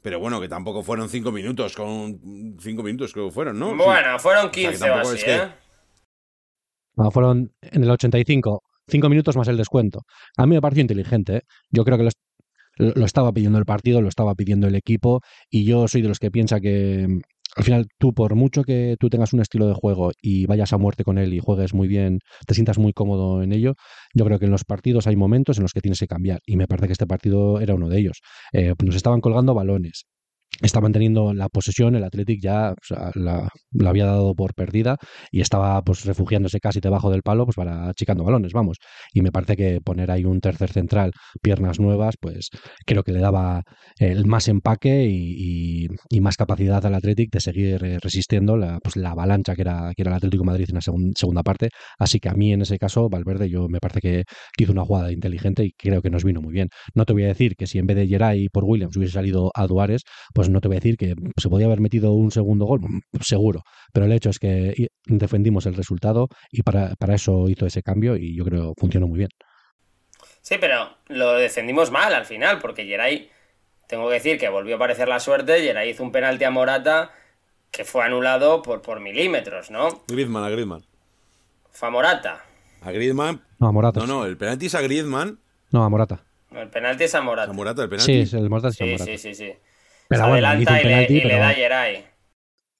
[0.00, 3.76] Pero bueno, que tampoco fueron 5 minutos, con 5 minutos creo que fueron, ¿no?
[3.76, 5.52] Bueno, fueron 15 o, así, ¿eh?
[7.12, 10.02] fueron en el 85, cinco minutos más el descuento.
[10.36, 11.36] A mí me pareció inteligente.
[11.36, 11.40] ¿eh?
[11.70, 12.08] Yo creo que
[12.76, 15.20] lo, estaba pidiendo el partido, lo estaba pidiendo el equipo,
[15.50, 17.20] y yo soy de los que piensa que mm,
[17.56, 20.78] al final tú, por mucho que tú tengas un estilo de juego y vayas a
[20.78, 23.74] muerte con él y juegues muy bien, te sientas muy cómodo en ello,
[24.14, 26.40] yo creo que en los partidos hay momentos en los que tienes que cambiar.
[26.46, 28.20] Y me parece que este partido era uno de ellos.
[28.52, 30.06] Eh, nos estaban colgando balones
[30.60, 32.74] está manteniendo la posesión, el Athletic ya
[33.14, 33.48] la,
[33.86, 34.96] había dado por perdida
[35.30, 38.78] y estaba pues refugiándose casi debajo del palo pues para achicando balones, vamos.
[39.12, 42.48] Y me parece que poner ahí un tercer central, piernas nuevas, pues
[42.86, 43.62] creo que le daba
[43.98, 45.88] el más empaque y,
[46.20, 50.02] más capacidad al Athletic de seguir eh, resistiendo la, pues, la avalancha que era, que
[50.02, 51.68] era el Atlético Madrid en la segunda parte.
[51.96, 54.24] Así que a mí en ese caso, Valverde, yo me parece que,
[54.58, 56.68] hizo una jugada inteligente y creo que nos vino muy bien.
[56.94, 59.50] No te voy a decir que si en vez de Geray por Williams hubiese salido
[59.54, 60.02] a Duares,
[60.34, 62.80] pues no te voy a decir que se podía haber metido un segundo gol,
[63.20, 68.16] seguro, pero el hecho es que defendimos el resultado y para, eso hizo ese cambio
[68.16, 69.30] y yo creo que funcionó muy bien.
[70.40, 73.30] Sí, pero lo defendimos mal al final, porque Geray,
[73.86, 77.10] tengo que decir que volvió a aparecer la suerte, Geray hizo un penalti a Morata
[77.70, 79.88] que fue anulado por, por milímetros, ¿no?
[80.08, 80.84] Griezmann, a Griezmann.
[81.70, 82.44] Fue a Morata.
[82.80, 83.42] A Griezmann.
[83.58, 84.00] No, a Morata.
[84.00, 85.38] No, no, el penalti es a Griezmann.
[85.70, 86.24] No, a Morata.
[86.50, 87.50] el penalti es a Morata.
[87.50, 88.26] A Morata, el penalti.
[88.26, 89.04] Sí, el Morata es a Morata.
[89.04, 89.52] Sí, sí, sí.
[90.08, 90.84] Pero adelanta y,
[91.20, 92.04] le, da Geray.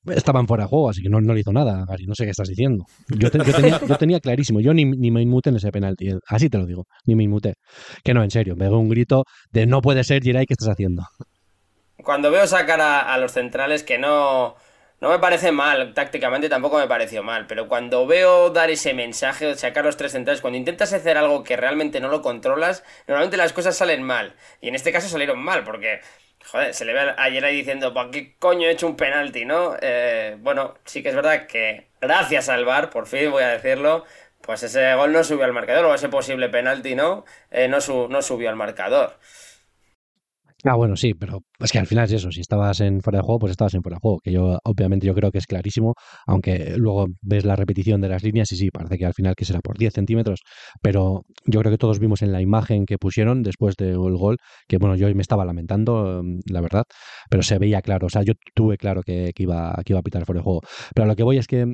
[0.07, 2.07] Estaban fuera de juego, así que no, no le hizo nada, Gary.
[2.07, 2.87] No sé qué estás diciendo.
[3.09, 3.31] Yo,
[3.99, 4.61] tenía, clarísimo.
[4.61, 6.09] Yo ni, ni, me inmuté en ese penalti.
[6.27, 6.85] Así te lo digo.
[7.05, 7.55] Ni me inmuté.
[8.03, 8.57] Que no, en serio.
[8.57, 11.03] Me veo un grito de no puede ser, Geray, ¿qué estás haciendo?
[12.03, 14.57] Cuando veo sacar a, a los centrales que no.
[15.01, 19.47] No me parece mal, tácticamente tampoco me pareció mal, pero cuando veo dar ese mensaje
[19.47, 23.37] de sacar los tres centrales, cuando intentas hacer algo que realmente no lo controlas, normalmente
[23.37, 24.35] las cosas salen mal.
[24.61, 26.01] Y en este caso salieron mal, porque
[26.50, 29.76] joder, se le ve ayer ahí diciendo, ¿para qué coño he hecho un penalti, no?
[29.80, 34.04] Eh, bueno, sí que es verdad que gracias al VAR, por fin voy a decirlo,
[34.40, 37.24] pues ese gol no subió al marcador, o ese posible penalti, ¿no?
[37.50, 39.18] Eh, no, no subió al marcador.
[40.64, 42.33] Ah, bueno, sí, pero es que al final es eso.
[42.33, 44.18] Si estabas en fuera de juego, pues estabas en fuera de juego.
[44.18, 45.94] Que yo, obviamente, yo creo que es clarísimo.
[46.27, 49.44] Aunque luego ves la repetición de las líneas y sí, parece que al final que
[49.44, 50.40] será por 10 centímetros.
[50.83, 54.79] Pero yo creo que todos vimos en la imagen que pusieron después del gol, que
[54.79, 56.85] bueno, yo me estaba lamentando, mm, la verdad,
[57.31, 58.07] pero se veía claro.
[58.07, 60.62] O sea, yo tuve claro que, iba, que iba a pitar fuera de juego.
[60.92, 61.73] Pero lo que voy es que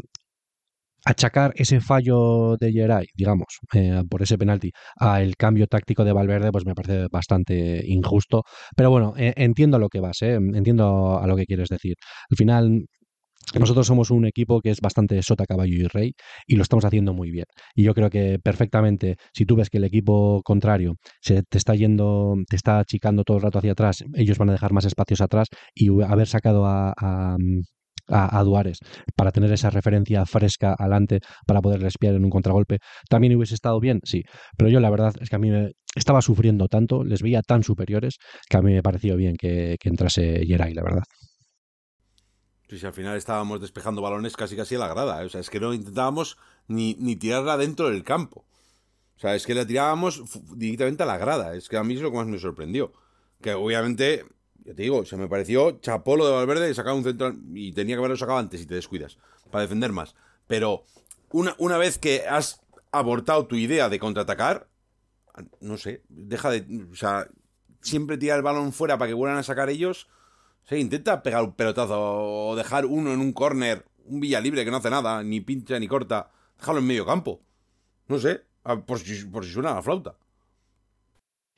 [1.04, 6.52] achacar ese fallo de Geray, digamos, eh, por ese penalti, al cambio táctico de Valverde,
[6.52, 8.44] pues me parece bastante injusto.
[8.76, 11.96] Pero bueno, eh, entiendo lo que vas, eh, entiendo a lo que quieres decir.
[12.30, 12.86] Al final,
[13.58, 16.14] nosotros somos un equipo que es bastante sota, caballo y rey
[16.46, 17.46] y lo estamos haciendo muy bien.
[17.74, 21.74] Y yo creo que perfectamente, si tú ves que el equipo contrario se te está
[21.74, 25.20] yendo, te está achicando todo el rato hacia atrás, ellos van a dejar más espacios
[25.20, 27.36] atrás y haber sacado a, a,
[28.06, 28.78] Duares
[29.16, 32.78] para tener esa referencia fresca adelante para poder espiar en un contragolpe.
[33.08, 34.00] ¿También hubiese estado bien?
[34.04, 34.22] Sí,
[34.56, 37.62] pero yo la verdad es que a mí me estaba sufriendo tanto, les veía tan
[37.62, 38.16] superiores
[38.48, 41.04] que a mí me pareció bien que, entrase Geray, la verdad.
[42.68, 45.22] Sí, sí, al final estábamos despejando balones casi casi a la grada.
[45.22, 45.26] ¿eh?
[45.26, 48.46] O sea, es que no intentábamos ni, ni tirarla dentro del campo.
[49.16, 50.22] O sea, es que la tirábamos
[50.56, 51.54] directamente a la grada.
[51.54, 52.92] Es que a mí es lo que más me sorprendió.
[53.40, 54.24] Que obviamente
[54.64, 57.96] Ya te digo, se me pareció chapolo de Valverde de sacar un central y tenía
[57.96, 59.18] que haberlo sacado antes y te descuidas
[59.50, 60.14] para defender más.
[60.46, 60.84] Pero
[61.30, 62.62] una, una vez que has
[62.92, 64.68] abortado tu idea de contraatacar,
[65.60, 66.86] no sé, deja de.
[66.90, 67.28] O sea,
[67.80, 70.08] siempre tirar el balón fuera para que vuelvan a sacar ellos.
[70.70, 74.70] O intenta pegar un pelotazo o dejar uno en un córner, un villa libre que
[74.70, 76.30] no hace nada, ni pincha ni corta.
[76.58, 77.42] Déjalo en medio campo.
[78.08, 78.44] No sé,
[78.86, 80.16] por si, por si suena la flauta.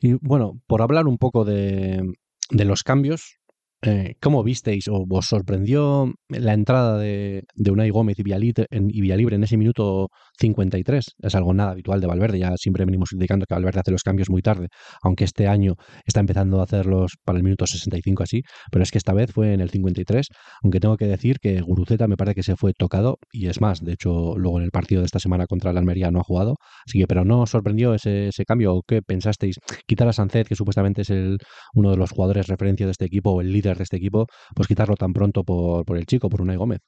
[0.01, 2.15] Y bueno, por hablar un poco de,
[2.51, 3.39] de los cambios,
[3.83, 8.89] eh, ¿Cómo visteis o os sorprendió la entrada de, de Unai Gómez y Villalibre, en,
[8.91, 11.05] y en ese minuto 53?
[11.19, 14.31] Es algo nada habitual de Valverde, ya siempre venimos indicando que Valverde hace los cambios
[14.31, 14.69] muy tarde,
[15.03, 18.99] aunque este año está empezando a hacerlos para el minuto 65 así, pero es que
[18.99, 20.29] esta vez fue en el 53,
[20.63, 23.81] aunque tengo que decir que Guruceta me parece que se fue tocado y es más,
[23.81, 26.57] de hecho luego en el partido de esta semana contra el Almería no ha jugado,
[26.87, 30.49] así que pero no os sorprendió ese, ese cambio o qué pensasteis quitar a Sancet,
[30.49, 31.39] que supuestamente es el,
[31.75, 34.69] uno de los jugadores referencia de este equipo o el líder de este equipo, pues
[34.69, 36.81] quitarlo tan pronto por, por el chico, por Unai Gómez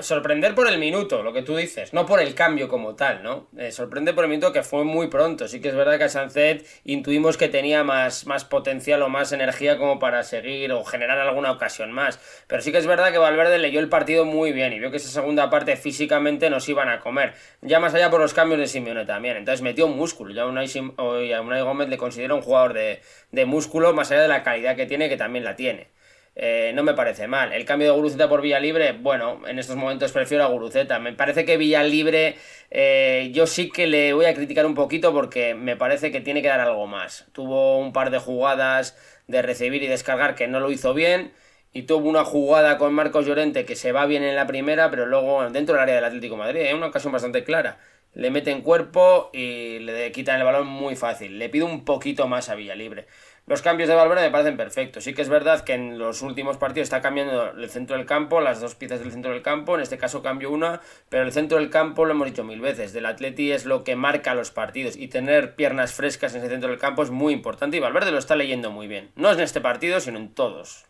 [0.00, 3.48] sorprender por el minuto, lo que tú dices, no por el cambio como tal, ¿no?
[3.56, 5.48] Eh, sorprende por el minuto que fue muy pronto.
[5.48, 9.32] Sí que es verdad que a Sanzet intuimos que tenía más, más potencial o más
[9.32, 12.20] energía como para seguir o generar alguna ocasión más.
[12.46, 14.96] Pero sí que es verdad que Valverde leyó el partido muy bien y vio que
[14.96, 17.34] esa segunda parte físicamente nos iban a comer.
[17.60, 19.36] Ya más allá por los cambios de Simeone también.
[19.36, 20.34] Entonces metió músculo.
[20.34, 24.42] Ya a Unai, Gómez le considera un jugador de, de músculo más allá de la
[24.42, 25.91] calidad que tiene, que también la tiene.
[26.34, 27.52] Eh, no me parece mal.
[27.52, 30.98] El cambio de Guruceta por Villalibre, bueno, en estos momentos prefiero a Guruceta.
[30.98, 32.36] Me parece que Villalibre
[32.70, 36.40] eh, yo sí que le voy a criticar un poquito porque me parece que tiene
[36.40, 37.26] que dar algo más.
[37.32, 41.32] Tuvo un par de jugadas de recibir y descargar que no lo hizo bien.
[41.74, 45.06] Y tuvo una jugada con Marcos Llorente que se va bien en la primera, pero
[45.06, 47.78] luego dentro del área del Atlético Madrid, es una ocasión bastante clara.
[48.14, 51.38] Le meten cuerpo y le quitan el balón muy fácil.
[51.38, 53.06] Le pido un poquito más a Villalibre.
[53.46, 55.02] Los cambios de Valverde me parecen perfectos.
[55.02, 58.40] Sí que es verdad que en los últimos partidos está cambiando el centro del campo,
[58.40, 59.74] las dos piezas del centro del campo.
[59.74, 62.92] En este caso cambio una, pero el centro del campo lo hemos dicho mil veces.
[62.92, 66.70] Del Atleti es lo que marca los partidos y tener piernas frescas en ese centro
[66.70, 69.10] del campo es muy importante y Valverde lo está leyendo muy bien.
[69.16, 70.84] No es en este partido, sino en todos.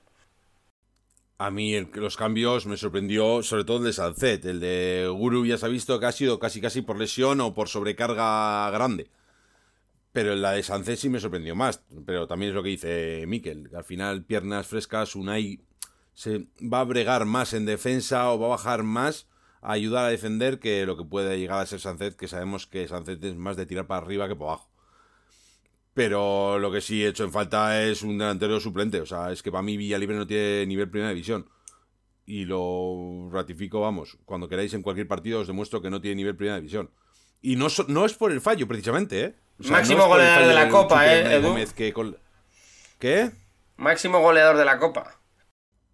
[1.38, 4.44] A mí los cambios me sorprendió, sobre todo el de Salcet.
[4.44, 7.54] El de Guru ya se ha visto que ha sido casi casi por lesión o
[7.54, 9.08] por sobrecarga grande.
[10.12, 11.82] Pero la de Sánchez sí me sorprendió más.
[12.06, 13.70] Pero también es lo que dice Miquel.
[13.74, 15.60] al final, piernas frescas, Unai
[16.14, 19.28] se va a bregar más en defensa o va a bajar más
[19.62, 22.86] a ayudar a defender que lo que puede llegar a ser Sánchez, que sabemos que
[22.86, 24.70] Sánchez es más de tirar para arriba que para abajo.
[25.94, 29.00] Pero lo que sí he hecho en falta es un delantero suplente.
[29.00, 31.48] O sea, es que para mí Villalibre no tiene nivel primera división.
[32.24, 34.18] Y lo ratifico, vamos.
[34.24, 36.90] Cuando queráis en cualquier partido os demuestro que no tiene nivel primera división.
[37.42, 39.34] Y no, no es por el fallo, precisamente, ¿eh?
[39.58, 41.56] Máximo goleador de la Copa, ¿eh, Edu?
[42.98, 43.30] ¿Qué?
[43.76, 45.18] Máximo goleador de la Copa.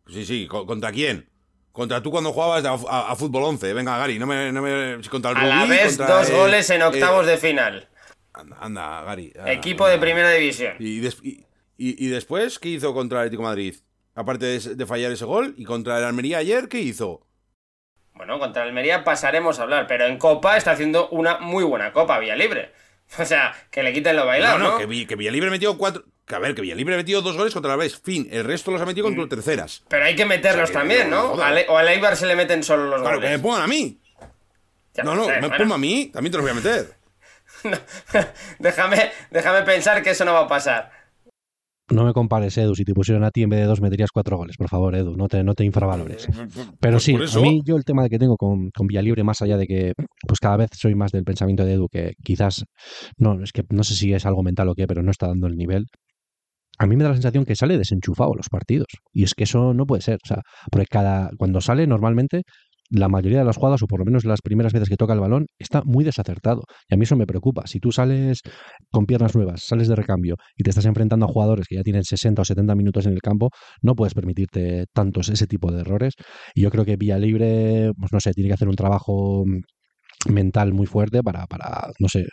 [0.09, 1.29] Sí, sí, ¿contra quién?
[1.73, 3.73] Contra tú cuando jugabas a, fútbol 11.
[3.73, 4.51] Venga, Gary, no me.
[4.51, 7.89] No me contra el a la vez, dos goles en octavos de final.
[8.33, 9.33] Anda, Gary.
[9.47, 10.75] Equipo de primera división.
[10.79, 11.01] Y,
[11.77, 13.77] y, después, ¿qué hizo contra el Atlético Madrid?
[14.15, 15.55] Aparte de, de, fallar ese gol.
[15.57, 17.25] ¿Y contra el Almería ayer, qué hizo?
[18.15, 19.87] Bueno, contra el Almería pasaremos a hablar.
[19.87, 22.73] Pero en Copa está haciendo una muy buena Copa, vía libre.
[23.19, 24.73] O sea, que le quiten lo bailado, ¿no?
[24.73, 26.05] no, Que, que Villalibre metió cuatro...
[26.27, 27.99] Que a ver, que Villalibre metido dos goles contra la vez.
[27.99, 29.29] Fin, el resto los ha metido contra mm.
[29.31, 29.83] terceras.
[29.89, 31.33] Pero hay que meterlos también, ¿no?
[31.33, 33.19] o a Eibar se le meten solo los goles.
[33.19, 33.99] Claro, que me pongan a mí.
[35.03, 36.99] no, no, me pongan a mí, también te los voy a meter.
[38.59, 40.98] déjame, déjame pensar que eso no va a pasar.
[41.91, 42.75] No me compares, Edu.
[42.75, 44.57] Si te pusieron a ti en vez de dos, meterías cuatro goles.
[44.57, 46.29] Por favor, Edu, no te, no te infravalores.
[46.81, 49.57] Pero pues sí, a mí yo el tema que tengo con, con Villalibre, más allá
[49.57, 49.93] de que
[50.27, 52.65] pues cada vez soy más del pensamiento de Edu, que quizás,
[53.17, 55.47] no, es que no sé si es algo mental o qué, pero no está dando
[55.47, 55.87] el nivel.
[56.79, 58.87] A mí me da la sensación que sale desenchufado los partidos.
[59.13, 60.19] Y es que eso no puede ser.
[60.23, 62.43] O sea, porque cada, cuando sale normalmente
[62.91, 65.21] la mayoría de las jugadas, o por lo menos las primeras veces que toca el
[65.21, 66.63] balón, está muy desacertado.
[66.89, 67.67] Y a mí eso me preocupa.
[67.67, 68.41] Si tú sales
[68.91, 72.05] con piernas nuevas, sales de recambio y te estás enfrentando a jugadores que ya tienen
[72.05, 73.51] 60 o 70 minutos en el campo,
[73.83, 76.15] no puedes permitirte tantos ese tipo de errores.
[76.55, 79.45] Y yo creo que Vía Libre, pues no sé, tiene que hacer un trabajo
[80.29, 82.25] mental muy fuerte para, para no sé,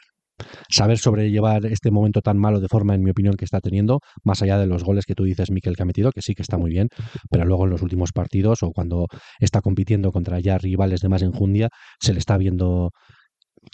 [0.69, 4.41] saber sobrellevar este momento tan malo de forma, en mi opinión, que está teniendo, más
[4.41, 6.58] allá de los goles que tú dices, Miquel, que ha metido, que sí que está
[6.58, 6.89] muy bien,
[7.30, 9.08] pero luego en los últimos partidos o cuando
[9.39, 11.69] está compitiendo contra ya rivales de más enjundia,
[12.00, 12.91] se le está viendo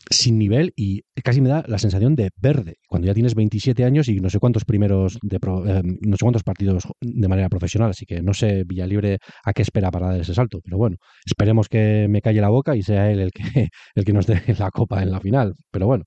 [0.10, 2.76] sin nivel y casi me da la sensación de verde.
[2.88, 6.44] Cuando ya tienes 27 años y no sé cuántos primeros de eh, no sé cuántos
[6.44, 10.34] partidos de manera profesional así que no sé Villalibre a qué espera para dar ese
[10.34, 13.44] salto pero bueno esperemos que me calle la boca y sea él el que
[13.96, 15.56] el que nos dé la copa en la final.
[15.72, 16.06] Pero bueno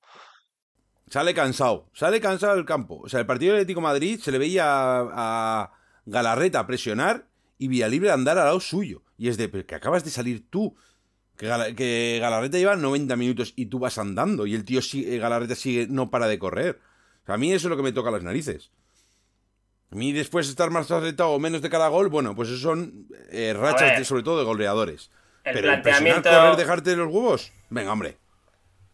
[1.15, 3.01] sale cansado, sale cansado del campo.
[3.05, 5.71] O sea, el partido del Atlético de Madrid se le veía a,
[6.07, 9.05] Galarreta presionar y Villalibre andar al lado suyo.
[9.17, 10.75] Y es de, que acabas de salir tú.
[11.37, 14.45] Que, Galarreta lleva 90 minutos y tú vas andando.
[14.45, 16.81] Y el tío sigue, Galarreta sigue, no para de correr.
[17.23, 18.73] O sea, a mí eso es lo que me toca las narices.
[19.93, 22.59] A mí después de estar más atletado o menos de cada gol, bueno, pues eso
[22.59, 25.13] son eh, rachas sobre todo de goleadores.
[25.45, 26.29] El Pero planteamiento...
[26.29, 28.19] correr, dejarte los huevos, venga, hombre.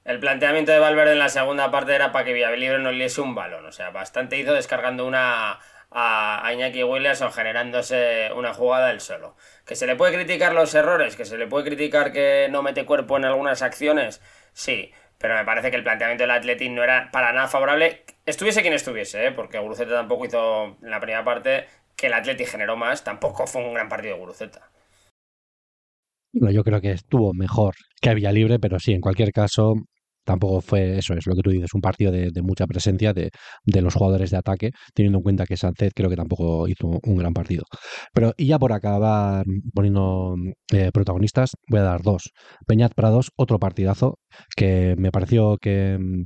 [0.05, 3.35] El planteamiento de Valverde en la segunda parte era para que Villalibre no liese un
[3.35, 3.67] balón.
[3.67, 5.61] O sea, bastante hizo descargando una
[5.91, 9.37] a, Iñaki Williams o generándose una jugada él solo.
[9.67, 12.87] Que se le puede criticar los errores, que se le puede criticar que no mete
[12.87, 14.93] cuerpo en algunas acciones, sí.
[15.19, 18.05] Pero me parece que el planteamiento del Athletic no era para nada favorable.
[18.25, 19.33] Estuviese quien estuviese, ¿eh?
[19.33, 23.05] porque Guruceta tampoco hizo en la primera parte que el Athletic generó más.
[23.05, 24.71] Tampoco fue un gran partido de Guruceta.
[26.33, 29.75] Yo creo que estuvo mejor que había libre, pero sí, en cualquier caso,
[30.25, 33.31] tampoco fue eso, es lo que tú dices, un partido de, mucha presencia de,
[33.83, 37.33] los jugadores de ataque, teniendo en cuenta que Sánchez creo que tampoco hizo un gran
[37.33, 37.65] partido.
[38.13, 40.35] Pero y ya por acabar poniendo
[40.73, 42.31] eh, protagonistas, voy a dar dos.
[42.67, 44.19] Peñat Prados, otro partidazo
[44.57, 46.25] que me pareció que mm,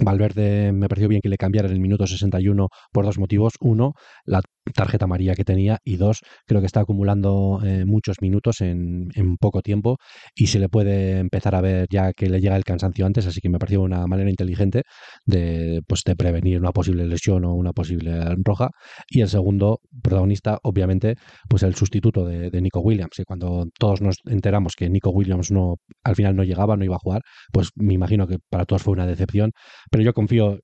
[0.00, 3.54] Valverde me pareció bien que le cambiara en el minuto 61 por dos motivos.
[3.60, 3.92] Uno,
[4.24, 4.40] la
[4.72, 9.36] tarjeta amarilla que tenía y dos, creo que está acumulando eh, muchos minutos en, en,
[9.36, 9.96] poco tiempo
[10.34, 13.40] y se le puede empezar a ver ya que le llega el cansancio antes, así
[13.40, 14.82] que me pareció una manera inteligente
[15.26, 18.68] de, pues, de prevenir una posible lesión o una posible roja.
[19.08, 21.16] Y el segundo protagonista, obviamente,
[21.48, 23.18] pues el sustituto de, de Nico Williams.
[23.18, 26.96] Y cuando todos nos enteramos que Nico Williams no al final no llegaba, no iba
[26.96, 27.22] a jugar,
[27.52, 29.52] pues me imagino que para todos fue una decepción
[29.90, 30.60] pero yo confío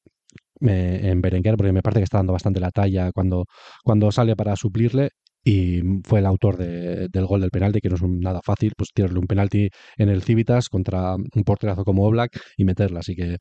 [0.60, 3.46] en Berenguer porque me parece que está dando bastante la talla cuando,
[3.84, 5.10] cuando sale para suplirle
[5.42, 9.18] y fue el autor del gol del penalti, que no es nada fácil, pues tirarle
[9.18, 13.00] un penalti en el Civitas contra un porterazo como Oblak y meterla.
[13.00, 13.38] Así que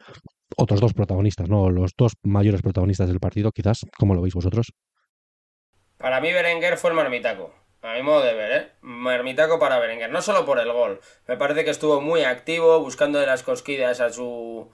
[0.55, 1.69] otros dos protagonistas, ¿no?
[1.69, 3.85] Los dos mayores protagonistas del partido, quizás.
[3.97, 4.71] ¿Cómo lo veis vosotros?
[5.97, 7.53] Para mí Berenguer fue el marmitaco.
[7.81, 8.67] A mi modo de ver, ¿eh?
[8.81, 10.11] Marmitaco para Berenguer.
[10.11, 10.99] No solo por el gol.
[11.27, 14.69] Me parece que estuvo muy activo, buscando de las cosquillas a su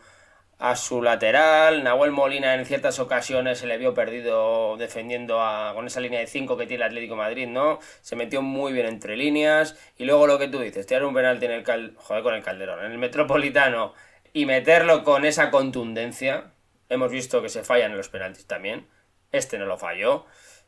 [0.60, 1.84] a su lateral.
[1.84, 5.40] Nahuel Molina en ciertas ocasiones se le vio perdido defendiendo
[5.74, 7.80] con esa línea de 5 que tiene el Atlético Madrid, ¿no?
[8.02, 9.78] Se metió muy bien entre líneas.
[9.98, 11.94] Y luego lo que tú dices, tirar un penalti en el cal...
[11.98, 13.94] Joder, con el Calderón, en el Metropolitano
[14.34, 16.52] y meterlo con esa contundencia.
[16.90, 18.88] Hemos visto que se fallan en los penaltis también.
[19.32, 20.26] Este no lo falló.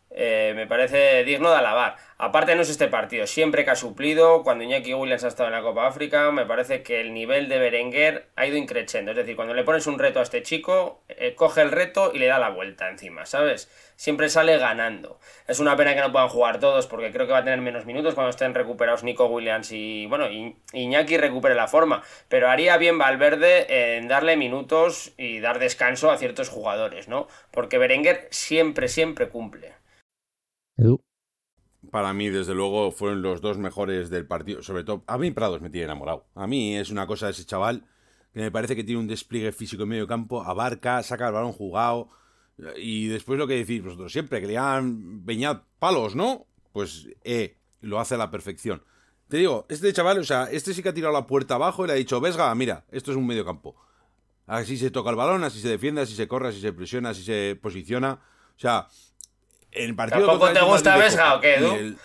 [0.10, 1.98] Eh, me parece digno de alabar.
[2.20, 5.54] Aparte no es este partido, siempre que ha suplido, cuando Iñaki Williams ha estado en
[5.54, 9.12] la Copa África, me parece que el nivel de Berenguer ha ido increciendo.
[9.12, 12.18] Es decir, cuando le pones un reto a este chico, eh, coge el reto y
[12.18, 13.70] le da la vuelta encima, ¿sabes?
[13.96, 15.20] Siempre sale ganando.
[15.48, 17.86] Es una pena que no puedan jugar todos porque creo que va a tener menos
[17.86, 20.28] minutos cuando estén recuperados Nico Williams y, bueno,
[20.74, 22.02] Iñaki recupere la forma.
[22.30, 27.28] Pero haría bien Valverde en darle minutos y dar descanso a ciertos jugadores, ¿no?
[27.52, 29.77] Porque Berenguer siempre, siempre cumple.
[31.92, 34.62] Para mí, desde luego, fueron los dos mejores del partido.
[34.62, 36.26] Sobre todo, a mí Prados me tiene enamorado.
[36.36, 37.86] A mí es una cosa ese chaval
[38.34, 41.54] que me parece que tiene un despliegue físico en medio campo, abarca, saca el balón
[41.54, 42.10] jugado.
[42.78, 46.46] Y después lo que decís vosotros siempre, que le han veñado palos, ¿no?
[46.74, 48.84] Pues, eh, lo hace a la perfección.
[49.28, 51.88] Te digo, este chaval, o sea, este sí que ha tirado la puerta abajo y
[51.88, 53.76] le ha dicho, Vesga, mira, esto es un medio campo.
[54.46, 57.24] Así se toca el balón, así se defiende, así se corre, así se presiona, así
[57.24, 58.22] se posiciona.
[58.56, 58.88] O sea,
[59.72, 61.98] el partido ¿Tampoco te gusta Vesga o qué, Edu?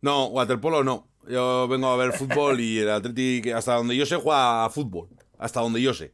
[0.00, 1.08] No, waterpolo no.
[1.28, 5.08] Yo vengo a ver fútbol y el Atlético, hasta donde yo sé, juega a fútbol.
[5.38, 6.12] Hasta donde yo sé.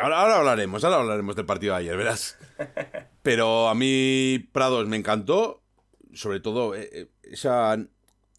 [0.00, 2.38] Ahora, ahora hablaremos, ahora hablaremos del partido de ayer, verás.
[3.22, 5.62] Pero a mí Prados me encantó,
[6.12, 7.76] sobre todo eh, eh, esa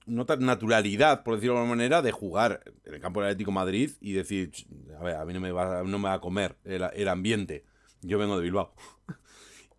[0.05, 4.13] naturalidad, por decirlo de alguna manera, de jugar en el campo del Atlético Madrid y
[4.13, 4.51] decir,
[4.99, 7.65] a ver, a mí no me va, no me va a comer el ambiente.
[8.01, 8.73] Yo vengo de Bilbao.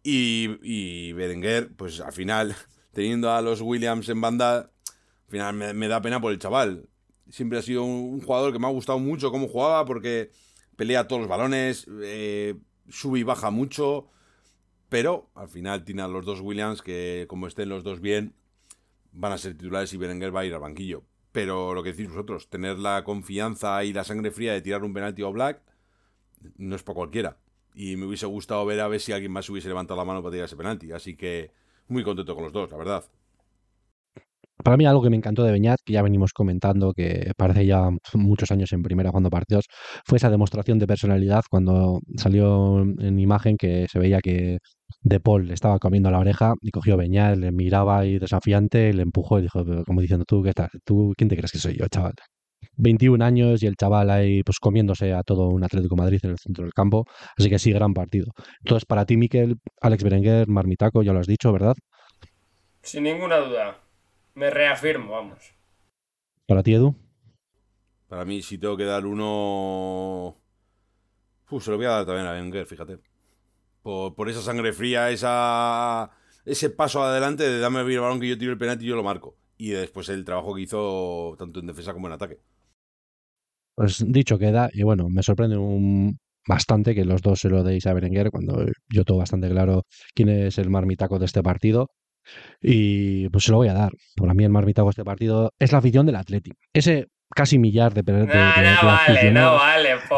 [0.02, 2.54] Y, y Berenguer, pues al final,
[2.92, 4.70] teniendo a los Williams en banda, al
[5.28, 6.88] final me, da pena por el chaval.
[7.28, 10.30] Siempre ha sido un, jugador que me ha gustado mucho cómo jugaba porque
[10.76, 12.56] pelea todos los balones, eh,
[12.88, 14.08] sube y baja mucho,
[14.88, 18.34] pero al final tiene a los dos Williams que como estén los dos bien,
[19.12, 21.04] van a ser titulares y Berenguer va a ir al banquillo.
[21.30, 24.92] Pero lo que decís vosotros, tener la confianza y la sangre fría de tirar un
[24.92, 25.62] penalti o Black
[26.56, 27.38] no es para cualquiera
[27.74, 30.32] y me hubiese gustado ver a ver si alguien más hubiese levantado la mano para
[30.32, 30.92] tirar ese penalti.
[30.92, 31.52] Así que
[31.88, 33.04] muy contento con los dos, la verdad.
[34.64, 37.90] Para mí algo que me encantó de Beñat, que ya venimos comentando, que parece ya
[38.14, 39.66] muchos años en primera jugando partidos,
[40.04, 44.58] fue esa demostración de personalidad cuando salió en imagen que se veía que
[45.00, 49.02] De Paul le estaba comiendo la oreja y cogió Beñat, le miraba y desafiante, le
[49.02, 50.70] empujó y dijo, como diciendo, tú, ¿qué estás?
[50.84, 52.14] ¿Tú quién te crees que soy yo, chaval?
[52.76, 56.38] 21 años y el chaval ahí pues comiéndose a todo un Atlético Madrid en el
[56.38, 57.04] centro del campo.
[57.36, 58.32] Así que sí, gran partido.
[58.60, 61.74] Entonces, para ti, Miquel, Alex Berenguer, Marmitaco, ya lo has dicho, ¿verdad?
[62.82, 63.78] Sin ninguna duda.
[64.34, 65.54] Me reafirmo, vamos.
[66.46, 66.94] ¿Para ti, Edu?
[68.08, 70.36] Para mí, si tengo que dar uno.
[71.50, 72.98] Uf, se lo voy a dar también a Berenguer, fíjate.
[73.82, 76.10] Por, por, esa sangre fría, esa
[76.44, 79.02] ese paso adelante de dame el balón que yo tiro el penalti y yo lo
[79.02, 79.36] marco.
[79.56, 82.40] Y después el trabajo que hizo tanto en defensa como en ataque.
[83.74, 87.86] Pues dicho queda, y bueno, me sorprende un bastante que los dos se lo deis
[87.86, 91.88] a Berenguer cuando yo tengo bastante claro quién es el marmitaco de este partido.
[92.60, 93.92] Y pues se lo voy a dar.
[94.16, 96.56] Para mí el marmitaco de este partido es la afición del Atlético.
[96.72, 98.26] Ese casi millar de, de,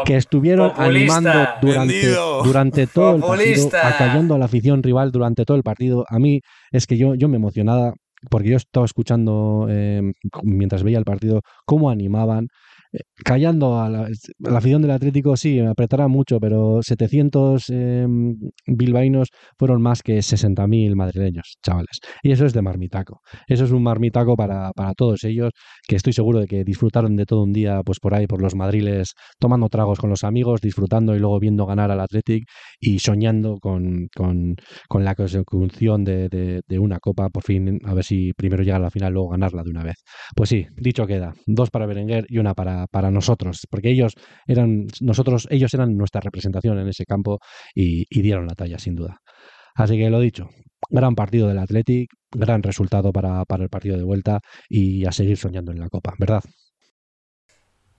[0.05, 1.31] que estuvieron animando
[1.61, 6.05] durante, durante todo el partido, acallando a la afición rival durante todo el partido.
[6.09, 6.41] A mí
[6.71, 7.93] es que yo, yo me emocionaba
[8.29, 10.01] porque yo estaba escuchando eh,
[10.43, 12.47] mientras veía el partido cómo animaban,
[13.23, 14.09] callando a la,
[14.57, 18.35] afición del Atlético, sí, apretará mucho, pero 700 em,
[18.65, 21.99] bilbaínos fueron más que 60.000 madrileños, chavales.
[22.23, 23.21] Y eso es de marmitaco.
[23.47, 25.51] Eso es un marmitaco para, para, todos ellos,
[25.87, 28.55] que estoy seguro de que disfrutaron de todo un día pues por ahí, por los
[28.55, 32.45] madriles, tomando tragos con los amigos, disfrutando y luego viendo ganar al Athletic
[32.79, 34.55] y soñando con, con,
[34.87, 38.77] con la consecución de, de, de, una copa, por fin, a ver si primero llega
[38.77, 39.95] a la final, luego ganarla de una vez.
[40.35, 44.13] Pues sí, dicho queda, dos para Berenguer y una para para, nosotros, porque ellos
[44.47, 47.39] eran, nosotros, ellos eran nuestra representación en ese campo
[47.73, 49.19] y, dieron la talla, sin duda.
[49.75, 50.49] Así que lo dicho,
[50.89, 55.37] gran partido del Athletic, gran resultado para, para el partido de vuelta y a seguir
[55.37, 56.41] soñando en la Copa, ¿verdad?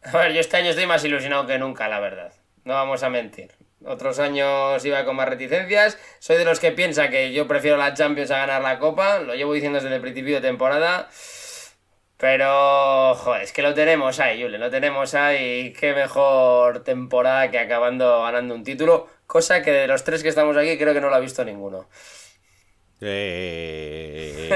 [0.02, 2.32] A yo este año estoy más ilusionado que nunca, la verdad.
[2.64, 3.50] No vamos a mentir.
[3.84, 5.98] Otros años iba con más reticencias.
[6.18, 9.18] Soy de los que piensa que yo prefiero la Champions a ganar la Copa.
[9.18, 11.08] Lo llevo diciendo desde el principio de temporada.
[12.18, 15.72] Pero, joder, es que lo tenemos ahí, Julen, lo tenemos ahí.
[15.74, 19.08] Qué mejor temporada que acabando ganando un título.
[19.26, 21.88] Cosa que de los tres que estamos aquí creo que no lo ha visto ninguno.
[23.00, 24.48] Eh,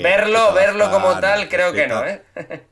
[0.02, 2.22] verlo, verlo como tal, creo que no, ¿eh?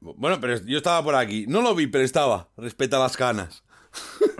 [0.00, 1.46] bueno, pero yo estaba por aquí.
[1.46, 2.48] No lo vi, pero estaba.
[2.56, 3.62] Respeta las canas.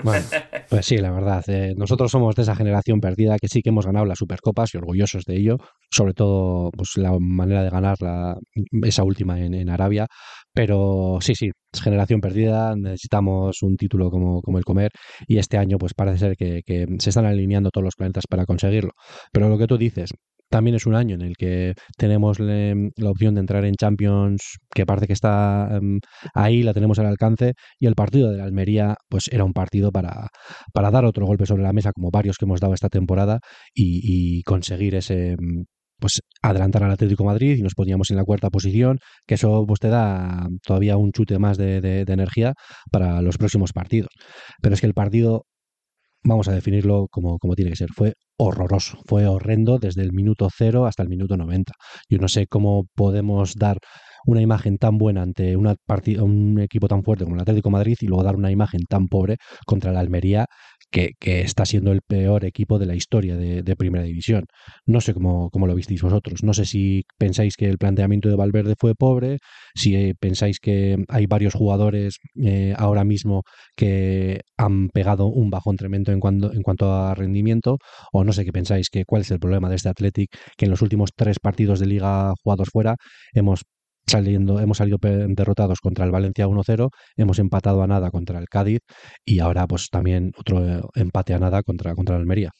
[0.02, 0.26] Bueno,
[0.68, 1.42] pues sí, la verdad.
[1.48, 4.78] Eh, nosotros somos de esa generación perdida que sí que hemos ganado las Supercopas y
[4.78, 5.56] orgullosos de ello.
[5.90, 8.36] Sobre todo, pues la manera de ganar la,
[8.82, 10.06] esa última en, Arabia.
[10.52, 12.74] Pero sí, sí, es generación perdida.
[12.76, 14.90] Necesitamos un título como, como el Comer.
[15.26, 18.46] Y este año, pues parece ser que, que se están alineando todos los planetas para
[18.46, 18.92] conseguirlo.
[19.32, 20.10] Pero lo que tú dices,
[20.56, 24.86] también es un año en el que tenemos la opción de entrar en Champions, que
[24.86, 26.00] parece que está em,
[26.32, 29.92] ahí, la tenemos al alcance, y el partido de la Almería, pues era un partido
[29.92, 30.28] para,
[30.72, 33.40] para dar otro golpe sobre la mesa, como varios que hemos dado esta temporada,
[33.74, 35.66] y, conseguir ese em,
[35.98, 39.80] pues adelantar al Atlético Madrid y nos poníamos en la cuarta posición, que eso pues
[39.80, 42.54] te da todavía un chute más de, de energía
[42.90, 44.10] para los próximos partidos.
[44.62, 45.44] Pero es que el partido
[46.26, 47.90] vamos a definirlo como, como, tiene que ser.
[47.94, 51.72] Fue horroroso, fue horrendo desde el minuto cero hasta el minuto 90.
[52.08, 53.78] Yo no sé cómo podemos dar
[54.26, 55.76] una imagen tan buena ante una
[56.20, 59.36] un equipo tan fuerte como el Atlético Madrid y luego dar una imagen tan pobre
[59.66, 60.46] contra la Almería
[60.90, 64.46] que, está siendo el peor equipo de la historia de, Primera División.
[64.86, 66.42] No sé cómo, cómo, lo visteis vosotros.
[66.42, 69.38] No sé si pensáis que el planteamiento de Valverde fue pobre,
[69.74, 73.42] si eh, pensáis que hay varios jugadores eh, ahora mismo
[73.76, 77.76] que han pegado un bajón tremendo en cuanto, en cuanto a rendimiento,
[78.12, 80.70] o no sé qué pensáis que cuál es el problema de este Athletic, que en
[80.70, 82.96] los últimos tres partidos de liga jugados fuera
[83.34, 83.62] hemos
[84.06, 88.80] saliendo, hemos salido derrotados contra el Valencia 1-0, hemos empatado a nada contra el Cádiz
[89.24, 92.50] y ahora pues también otro eh, empate a nada contra, contra el Almería.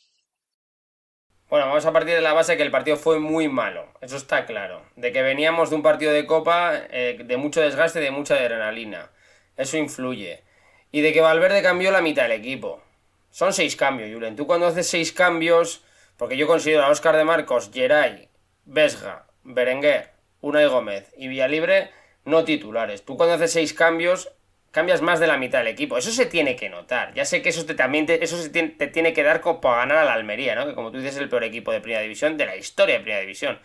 [1.49, 4.47] Bueno, vamos a partir de la base que el partido fue muy malo, eso está
[4.47, 4.83] claro.
[4.97, 9.13] De que veníamos de un partido de copa eh, de mucho desgaste, de mucha adrenalina.
[9.57, 10.43] Eso influye.
[10.91, 12.83] Y de que Valverde cambió la mitad del equipo.
[13.31, 14.35] Son seis cambios, Julen.
[14.35, 15.85] Tú cuando haces seis cambios,
[16.17, 18.29] porque yo considero a Oscar de Marcos, Geray,
[18.65, 21.91] Vesga, Berenguer, Unai Gómez y Villalibre
[22.25, 23.05] no titulares.
[23.05, 24.33] Tú cuando haces seis cambios,
[24.71, 25.97] cambias más de la mitad del equipo.
[25.97, 27.15] Eso se tiene que notar.
[27.15, 29.99] Ya sé que eso te, también te, eso se tiene, que dar como para ganar
[29.99, 30.67] a la Almería, ¿no?
[30.67, 33.01] Que como tú dices es el peor equipo de Primera División de la historia de
[33.01, 33.59] Primera División.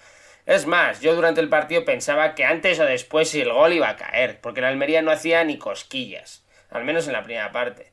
[0.46, 3.96] Es más, yo durante el partido pensaba que antes o después el gol iba a
[3.96, 7.92] caer, porque la Almería no hacía ni cosquillas, al menos en la primera parte.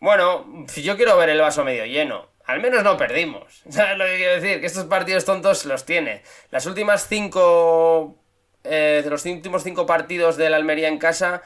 [0.00, 0.46] Bueno,
[0.76, 3.62] yo quiero ver el vaso medio lleno al menos no perdimos.
[3.68, 4.60] ¿Sabes lo que quiero decir?
[4.60, 6.22] Que estos partidos tontos los tiene.
[6.50, 8.16] Las últimas cinco.
[8.64, 11.42] Eh, de los últimos cinco partidos del Almería en casa.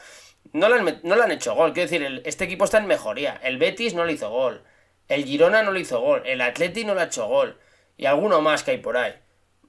[0.53, 1.73] No le, han, no han hecho gol.
[1.73, 3.39] Quiero decir, este equipo está en mejoría.
[3.43, 4.63] El Betis no le hizo gol.
[5.09, 6.23] El Girona no le hizo gol.
[6.25, 7.59] El Atleti no le ha hecho gol.
[7.97, 9.13] Y alguno más que hay por ahí.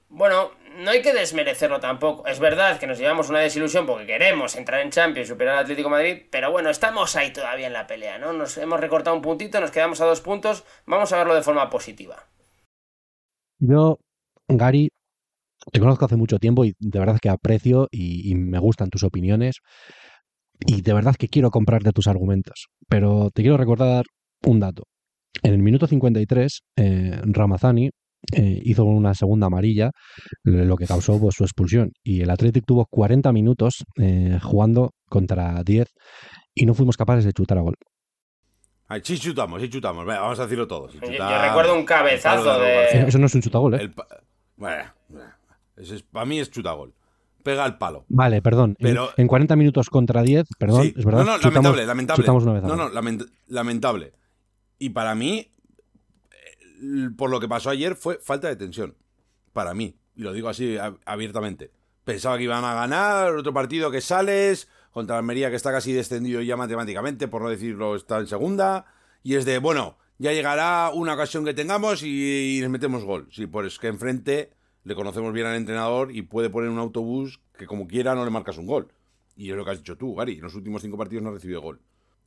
[0.09, 2.27] Bueno, no hay que desmerecerlo tampoco.
[2.27, 5.63] Es verdad que nos llevamos una desilusión porque queremos entrar en Champions y superar al
[5.63, 8.33] Atlético Madrid, pero bueno, estamos ahí todavía en la pelea, ¿no?
[8.33, 11.69] Nos hemos recortado un puntito, nos quedamos a dos puntos, vamos a verlo de forma
[11.69, 12.27] positiva.
[13.59, 13.99] Yo,
[14.47, 14.89] Gary,
[15.71, 19.03] te conozco hace mucho tiempo y de verdad que aprecio y, y me gustan tus
[19.03, 19.61] opiniones
[20.59, 24.05] y de verdad que quiero comprarte tus argumentos, pero te quiero recordar
[24.45, 24.83] un dato.
[25.43, 27.89] En el minuto 53, eh, Ramazani
[28.33, 29.91] eh, hizo una segunda amarilla,
[30.43, 31.91] lo que causó pues, su expulsión.
[32.03, 35.87] Y el Athletic tuvo 40 minutos eh, jugando contra 10
[36.53, 37.75] y no fuimos capaces de chutar a gol.
[38.87, 40.05] Ay, sí chutamos, sí chutamos.
[40.05, 40.89] Venga, vamos a decirlo todo.
[40.89, 43.07] Sí Yo, recuerdo un cabezazo de...
[43.07, 43.77] Eso no es un chutagol, ¿eh?
[43.81, 44.07] El pa-
[44.57, 45.31] Bueno, bueno,
[45.75, 46.93] ese es- para mí es chutagol.
[47.43, 48.05] Pega el palo.
[48.09, 48.75] Vale, perdón.
[48.79, 50.93] En- Pero- en, 40 minutos contra 10, perdón, Sí.
[50.97, 51.19] es verdad.
[51.25, 52.21] No, no, chutamos- lamentable, lamentable.
[52.23, 54.13] chutamos una vez no, no, lament- lamentable.
[54.77, 55.49] Y para mí, eh,
[57.17, 58.95] por lo que pasó ayer, fue falta de tensión.
[59.53, 59.95] Para mí.
[60.15, 61.71] Y lo digo así ab- abiertamente.
[62.03, 66.41] Pensaba que iban a ganar, otro partido que sales, contra Almería que está casi descendido
[66.41, 68.85] ya matemáticamente, por no decirlo, está en segunda.
[69.23, 73.27] Y es de, bueno, ya llegará una ocasión que tengamos y, y les metemos gol.
[73.31, 74.51] Sí, pues que enfrente
[74.83, 78.31] le conocemos bien al entrenador y puede poner un autobús que como quiera no le
[78.31, 78.87] marcas un gol.
[79.35, 80.35] Y es lo que has dicho tú, Gary.
[80.35, 81.81] En los últimos cinco partidos no ha recibido gol.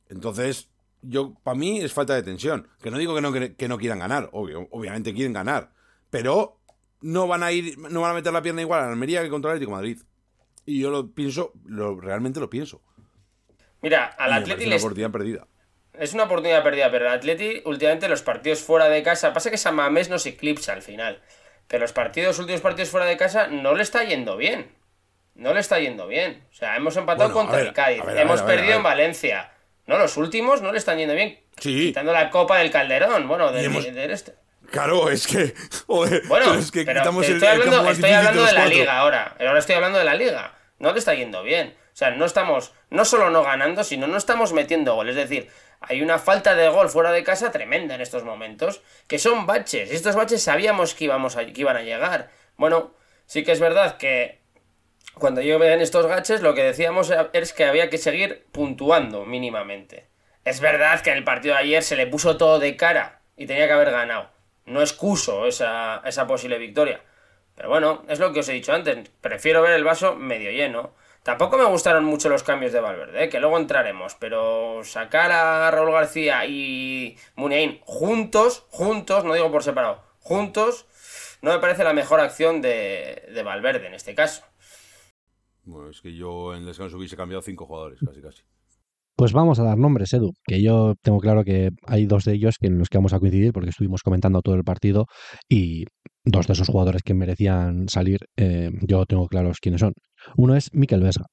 [0.09, 0.69] Entonces,
[1.01, 2.67] yo para mí es falta de tensión.
[2.81, 5.71] Que no digo que no, que no quieran ganar, obvio, obviamente quieren ganar.
[6.09, 6.59] Pero
[7.01, 9.51] no van a ir, no van a meter la pierna igual a Almería que contra
[9.51, 10.01] el Atlético de Madrid.
[10.65, 12.81] Y yo lo pienso, lo, realmente lo pienso.
[13.81, 15.47] Mira, al Atleti parece una oportunidad perdida.
[15.93, 19.57] Es una oportunidad perdida, pero el Atleti últimamente los partidos fuera de casa, pasa que
[19.57, 21.21] San Mamés nos eclipsa al final,
[21.67, 24.77] pero los partidos, últimos partidos fuera de casa no le está yendo bien.
[25.35, 26.43] No le está yendo bien.
[26.51, 28.83] O sea, hemos empatado Bueno, contra ver, el Cádiz, ver, hemos ver, perdido en.
[28.83, 29.53] Valencia.
[29.89, 31.39] No, los últimos no le están yendo bien.
[31.57, 31.87] Sí.
[31.87, 34.35] Quitando la copa del Calderón, bueno, del, Y hemos- del este.
[34.71, 35.53] Claro, es que.
[35.87, 38.41] Joder, Bueno, pero es que pero quitamos el, estoy el hablando, campo más estoy hablando
[38.45, 38.77] de la cuatro.
[38.77, 39.35] liga ahora.
[39.39, 40.53] Ahora estoy hablando de la liga.
[40.77, 41.75] No le está yendo bien.
[41.93, 45.09] O sea, no estamos, no solo no ganando, sino no estamos metiendo gol.
[45.09, 45.49] Es decir,
[45.81, 49.91] hay una falta de gol fuera de casa tremenda en estos momentos, que son baches.
[49.91, 52.29] Y estos baches sabíamos que, íbamos a- que iban a llegar.
[52.55, 52.93] Bueno,
[53.25, 54.39] sí que es verdad que
[55.19, 60.07] cuando lleguen estos gaches, lo que decíamos es que había que seguir puntuando mínimamente.
[60.45, 63.45] Es verdad que en el partido de ayer se le puso todo de cara y
[63.45, 64.29] tenía que haber ganado.
[64.65, 67.01] No excuso esa, posible victoria.
[67.55, 69.09] Pero bueno, es lo que os he dicho antes.
[69.21, 70.93] Prefiero ver el vaso medio lleno.
[71.23, 73.29] Tampoco me gustaron mucho los cambios de Valverde, ¿eh?
[73.29, 74.15] que luego entraremos.
[74.15, 80.87] Pero sacar a Raúl García y Muniain juntos, juntos, no digo por separado, juntos,
[81.41, 84.48] no me parece la mejor acción de Valverde en este caso.
[85.69, 88.41] Bueno, es que yo en descanso hubiese cambiado cinco jugadores, casi casi.
[89.15, 92.55] Pues vamos a dar nombres, Edu, que yo tengo claro que hay dos de ellos
[92.59, 95.05] que en los que vamos a coincidir porque estuvimos comentando todo el partido
[95.47, 95.83] y
[96.23, 99.93] dos de esos jugadores que merecían salir, eh, yo tengo claros quiénes son.
[100.37, 101.25] Uno es Mikel Vesga.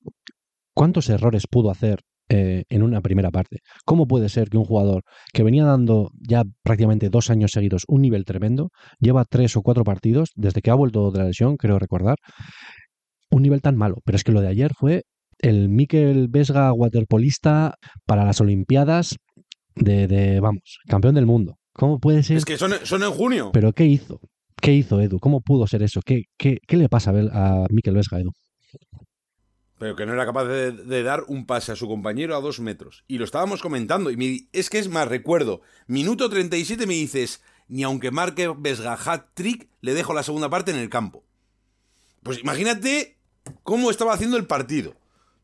[0.75, 3.61] ¿Cuántos errores pudo hacer eh, en una primera parte?
[3.85, 8.03] ¿Cómo puede ser que un jugador que venía dando ya prácticamente dos años seguidos un
[8.03, 8.69] nivel tremendo,
[8.99, 12.17] lleva tres o cuatro partidos, desde que ha vuelto de la lesión, creo recordar,
[13.31, 13.97] un nivel tan malo?
[14.05, 15.05] Pero es que lo de ayer fue
[15.39, 17.75] el Mikel Vesga waterpolista
[18.07, 19.17] para las Olimpiadas
[19.75, 21.57] de, de, vamos, campeón del mundo.
[21.73, 22.39] ¿Cómo puede ser?
[22.39, 23.51] Es que son, son en junio.
[23.53, 24.21] ¿Pero qué hizo?
[24.61, 25.19] ¿Qué hizo Edu?
[25.19, 26.01] ¿Cómo pudo ser eso?
[26.03, 28.33] ¿Qué, qué, qué le pasa a, a Mikel Vesga, Edu?
[29.79, 32.61] Pero que no era capaz de, de dar un pase a su compañero a dos
[32.61, 33.05] metros.
[33.09, 34.11] Y lo estábamos comentando.
[34.11, 38.95] Y me- es que es más, recuerdo, minuto 37 me dices, ni aunque marque Vesga
[38.97, 41.25] hat-trick, le dejo la segunda parte en el campo.
[42.23, 43.16] Pues imagínate
[43.63, 44.95] cómo estaba haciendo el partido.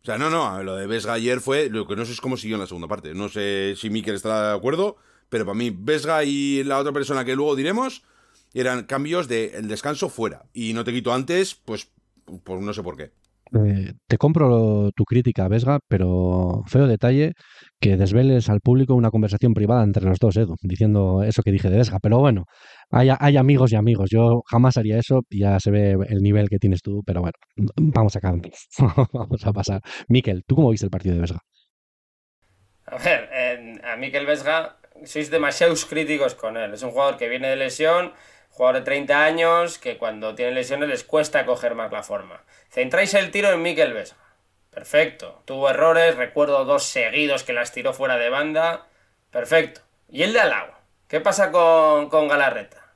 [0.02, 2.36] O sea, no, no, lo de Vesga ayer fue, lo que no sé es cómo
[2.36, 3.14] siguió en la segunda parte.
[3.14, 4.96] No sé si Mikel estará de acuerdo,
[5.28, 8.02] pero para mí Vesga y la otra persona que luego diremos
[8.52, 10.44] eran cambios del descanso fuera.
[10.52, 11.88] Y no te quito antes, pues,
[12.42, 13.12] pues no sé por qué.
[13.54, 17.32] Eh, te compro tu crítica, Vesga, pero feo detalle
[17.80, 21.68] que desveles al público una conversación privada entre los dos, Edu, diciendo eso que dije
[21.68, 21.98] de Vesga.
[22.00, 22.44] Pero bueno,
[22.90, 24.08] hay, amigos y amigos.
[24.10, 27.34] Yo jamás haría eso, ya se ve el nivel que tienes tú, pero bueno,
[27.76, 28.54] vamos a cambiar.
[29.12, 29.80] vamos a pasar.
[30.08, 31.40] Miquel, ¿tú cómo viste el partido de Vesga?
[32.86, 36.74] A ver, eh, a Mikel Vesga sois demasiados críticos con él.
[36.74, 38.12] Es un jugador que viene de lesión,
[38.52, 42.44] jugador de 30 años, que cuando tiene lesiones les cuesta coger más la forma.
[42.70, 44.18] Centráis el tiro en Mikel Vesga.
[44.70, 45.42] Perfecto.
[45.44, 48.86] Tuvo errores, recuerdo dos seguidos que las tiró fuera de banda.
[49.30, 49.80] Perfecto.
[50.08, 50.72] ¿Y el de al lado?
[51.08, 52.94] ¿Qué pasa con, con Galarreta?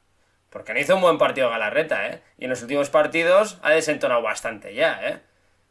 [0.51, 2.23] Porque no hizo un buen partido Galarreta, ¿eh?
[2.39, 5.21] Y en los últimos partidos ha desentonado bastante ya, ¿eh?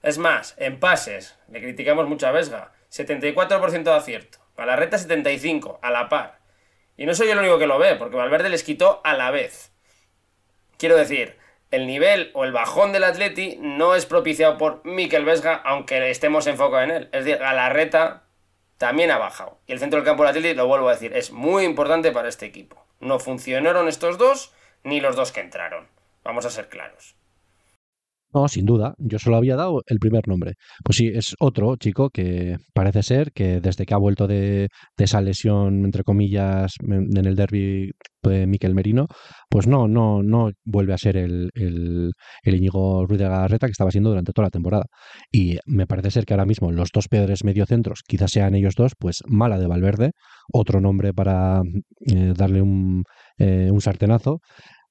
[0.03, 2.71] Es más, en pases, le criticamos mucho a Vesga.
[2.91, 4.37] 74% de acierto.
[4.55, 6.39] Galarreta 75, a la par.
[6.97, 9.71] Y no soy el único que lo ve, porque Valverde les quitó a la vez.
[10.77, 11.37] Quiero decir,
[11.71, 16.47] el nivel o el bajón del Atleti no es propiciado por Mikel Vesga, aunque estemos
[16.47, 17.09] enfocados en él.
[17.11, 18.23] Es decir, Galarreta
[18.77, 19.59] también ha bajado.
[19.67, 22.29] Y el centro del campo del Atleti, lo vuelvo a decir, es muy importante para
[22.29, 22.85] este equipo.
[22.99, 24.53] No funcionaron estos dos,
[24.83, 25.87] ni los dos que entraron.
[26.23, 27.15] Vamos a ser claros.
[28.35, 28.95] No, sin duda.
[28.97, 30.55] Yo solo había dado el primer nombre.
[30.83, 34.67] Pues sí, es otro chico que parece ser que desde que ha vuelto de,
[34.97, 37.91] esa lesión, entre comillas, en el derby
[38.23, 39.07] de Miquel Merino,
[39.49, 42.11] pues no, no, no vuelve a ser el, el,
[42.43, 44.85] el Íñigo Ruiz de Garreta que estaba siendo durante toda la temporada.
[45.31, 48.93] Y me parece ser que ahora mismo los dos peores mediocentros, quizás sean ellos dos,
[48.99, 50.11] pues Mala de Valverde,
[50.51, 51.61] otro nombre para
[52.05, 53.03] eh, darle un,
[53.37, 54.41] eh, un sartenazo,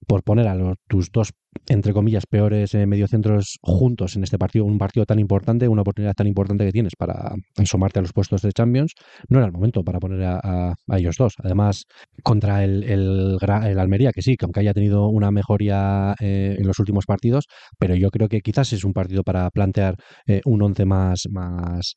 [0.07, 1.33] por poner a los, tus dos,
[1.69, 6.15] entre comillas, peores eh, mediocentros juntos en este partido, un partido tan importante, una oportunidad
[6.15, 8.93] tan importante que tienes para asomarte a los puestos de Champions,
[9.29, 11.35] no era el momento para poner a, ellos dos.
[11.43, 11.85] Además,
[12.23, 13.39] contra el, el,
[13.79, 17.47] Almería, que sí, que aunque haya tenido una mejoría eh, en los últimos partidos,
[17.79, 19.97] pero yo creo que quizás es un partido para plantear
[20.27, 21.95] eh, un once más, más,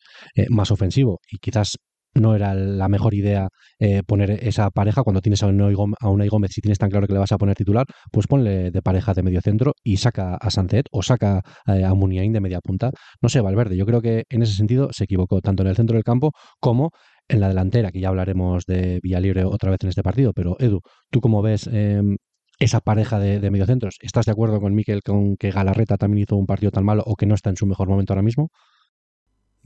[0.50, 1.78] más ofensivo y quizás
[2.20, 3.50] no era la mejor idea
[3.80, 7.14] eh, poner esa pareja cuando tienes a Unai, Gómez, Gómez, si tienes tan claro que
[7.14, 10.50] le vas a poner titular, pues ponle de pareja de medio centro y saca a
[10.50, 12.92] Sancet o saca eh, a Muniain de media punta.
[13.22, 15.96] No sé, Valverde, yo creo que en ese sentido se equivocó, tanto en el centro
[15.96, 16.92] del campo como
[17.28, 20.82] en la delantera, que ya hablaremos de Villalibre otra vez en este partido, pero Edu,
[21.12, 22.18] ¿tú cómo ves em,
[22.60, 23.98] esa pareja de, de mediocentros?
[24.02, 27.16] ¿Estás de acuerdo con Miquel con que Galarreta también hizo un partido tan malo o
[27.16, 28.50] que no está en su mejor momento ahora mismo?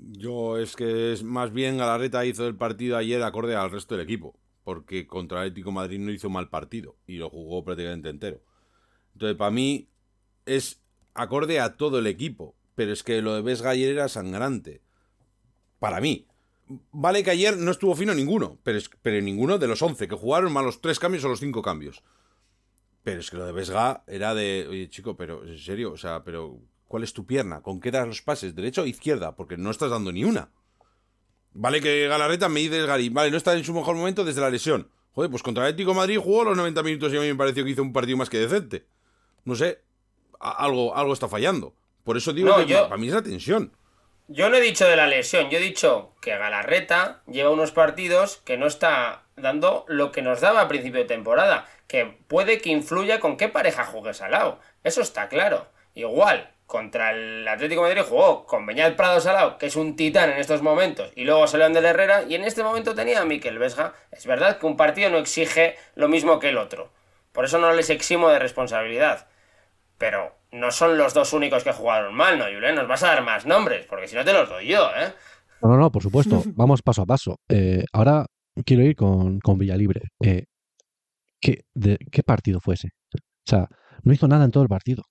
[0.04, 4.04] Yo es que es más bien Galarreta hizo el partido ayer acorde al resto del
[4.04, 8.41] equipo, porque contra el Atlético Madrid no hizo mal partido y lo jugó prácticamente entero.
[9.14, 9.89] Entonces, para mí
[10.45, 10.82] es
[11.14, 14.82] acorde a todo el equipo, pero es que lo de Vesga ayer era sangrante.
[15.80, 16.28] Para mí.
[16.91, 20.16] Vale que ayer no estuvo fino ninguno, pero, es, pero ninguno de los 11 que
[20.16, 22.02] jugaron, más los 3 cambios o los 5 cambios.
[23.04, 26.24] Pero es que lo de Vesga era de, oye chico, pero en serio, o sea,
[26.24, 26.62] pero
[26.92, 27.62] ¿Cuál es tu pierna?
[27.62, 28.54] ¿Con qué das los pases?
[28.54, 29.34] ¿Derecha o izquierda?
[29.38, 30.50] Porque no estás dando ni una.
[31.54, 34.50] Vale que Galarreta me dice Gary, vale, no está en su mejor momento desde la
[34.50, 34.92] lesión.
[35.14, 37.64] Joder, pues contra el Atlético Madrid jugó los 90 minutos y a mí me pareció
[37.64, 38.84] que hizo un partido más que decente.
[39.46, 39.80] No sé,
[40.38, 41.74] algo, algo está fallando.
[42.04, 43.72] Por eso digo que para mí es la tensión.
[44.28, 48.42] Yo no he dicho de la lesión, yo he dicho que Galarreta lleva unos partidos
[48.44, 52.70] que no está dando lo que nos daba a principio de temporada, que puede que
[52.70, 54.60] influya con qué pareja juegues al lado.
[54.84, 55.70] Eso está claro.
[55.94, 60.30] Igual, contra el Atlético de Madrid jugó con Beñat Prado Salao, que es un titán
[60.30, 63.60] en estos momentos, y luego salió Ander Herrera, y en este momento tenía a Miquel
[63.60, 63.94] Vesga.
[64.10, 66.90] Es verdad que un partido no exige lo mismo que el otro.
[67.34, 69.28] Por eso no les eximo de responsabilidad.
[69.98, 72.76] Pero no son los dos únicos que jugaron mal, ¿no, Julen?
[72.76, 75.12] Nos vas a dar más nombres, porque si no te los doy yo, ¿eh?
[75.62, 76.42] No, no, no, por supuesto.
[76.56, 77.36] Vamos paso a paso.
[77.50, 78.26] Eh, ahora
[78.66, 80.04] quiero ir con, con Villalibre.
[80.24, 80.46] Eh,
[81.42, 81.66] ¿qué,
[82.10, 82.92] ¿Qué partido fue ese?
[83.14, 83.68] O sea,
[84.04, 85.04] no hizo nada en todo el partido.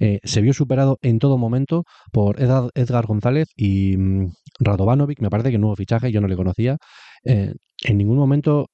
[0.00, 5.50] Eh, se vio superado en todo momento por Edgar González y mm, Radovanovic, me parece
[5.50, 6.78] que nuevo fichaje, yo no le conocía.
[7.24, 7.52] Eh,
[7.84, 8.66] en ningún momento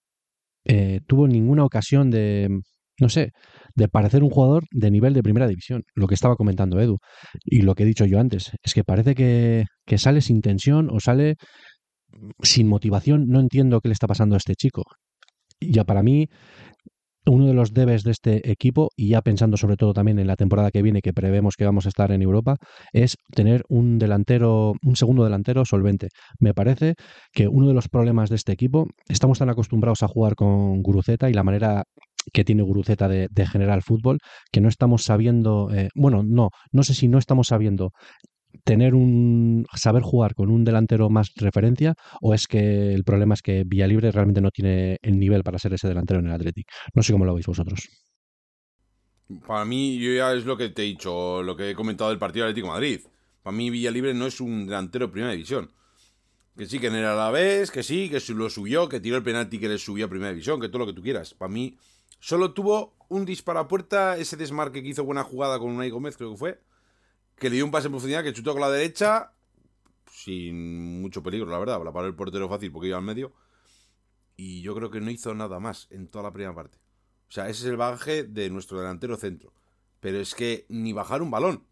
[0.65, 2.49] eh, tuvo ninguna ocasión de,
[3.01, 3.33] no sé,
[3.75, 6.99] de parecer un jugador de nivel de primera división, lo que estaba comentando Edu.
[7.45, 10.91] Y lo que he dicho yo antes, es que parece que, que sale sin tensión
[10.91, 11.37] o sale
[12.43, 13.27] sin motivación.
[13.29, 14.85] No entiendo qué le está pasando a este chico.
[15.61, 16.29] Ya para mí,
[17.27, 20.37] uno de los debes de este equipo, y ya pensando sobre todo también en la
[20.37, 22.57] temporada que viene, que prevemos que vamos a estar en Europa,
[22.93, 26.09] es tener un delantero, un segundo delantero solvente.
[26.39, 26.95] Me parece
[27.33, 31.29] que uno de los problemas de este equipo, estamos tan acostumbrados a jugar con Guruceta
[31.29, 31.85] y la manera
[32.33, 34.19] que tiene Guruceta de, generar fútbol,
[34.51, 37.93] que no estamos sabiendo, eh, bueno, no, no sé si no estamos sabiendo
[38.65, 43.43] tener un saber jugar con un delantero más referencia o es que el problema es
[43.43, 46.67] que Villalibre realmente no tiene el nivel para ser ese delantero en el Athletic.
[46.95, 47.89] No sé cómo lo veis vosotros.
[49.47, 52.19] Para mí, yo ya es lo que te he dicho, lo que he comentado del
[52.19, 53.01] partido Atlético Madrid.
[53.43, 55.71] Para mí, Villalibre no es un delantero de primera división.
[56.57, 59.59] Que sí, que en el Alavés, que sí, que lo subió, que tiró el penalti
[59.59, 61.35] que le subió a primera división, que todo lo que tú quieras.
[61.35, 61.77] Para mí,
[62.19, 66.17] solo tuvo un disparo a puerta, ese desmarque que hizo buena jugada con Unai Gómez,
[66.17, 66.61] creo que fue
[67.39, 69.33] que le dio un pase en profundidad, que chutó con la derecha,
[70.11, 71.83] sin mucho peligro, la verdad.
[71.85, 73.33] La paró el portero fácil porque iba al medio.
[74.37, 76.79] Y yo creo que no hizo nada más en toda la primera parte.
[77.29, 79.53] O sea, ese es el bagaje de nuestro delantero centro.
[80.01, 81.65] Pero es que ni bajar un balón.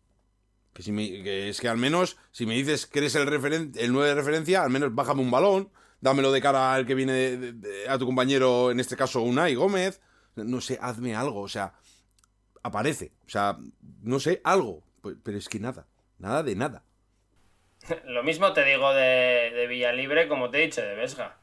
[0.72, 4.08] Que, si me, es que al menos, si me dices que eres el, el 9
[4.08, 5.70] de referencia, al menos bájame un balón.
[6.00, 7.54] Dámelo de cara al que viene
[7.88, 10.00] a tu compañero, en este caso Unai Gómez.
[10.36, 11.40] No sé, hazme algo.
[11.40, 11.74] O sea,
[12.62, 13.12] aparece.
[13.26, 13.58] O sea,
[14.02, 14.84] no sé, algo.
[15.22, 15.86] Pero es que nada,
[16.18, 16.82] nada de nada.
[18.04, 21.36] Lo mismo te digo de, Villalibre como te he dicho de Vesga.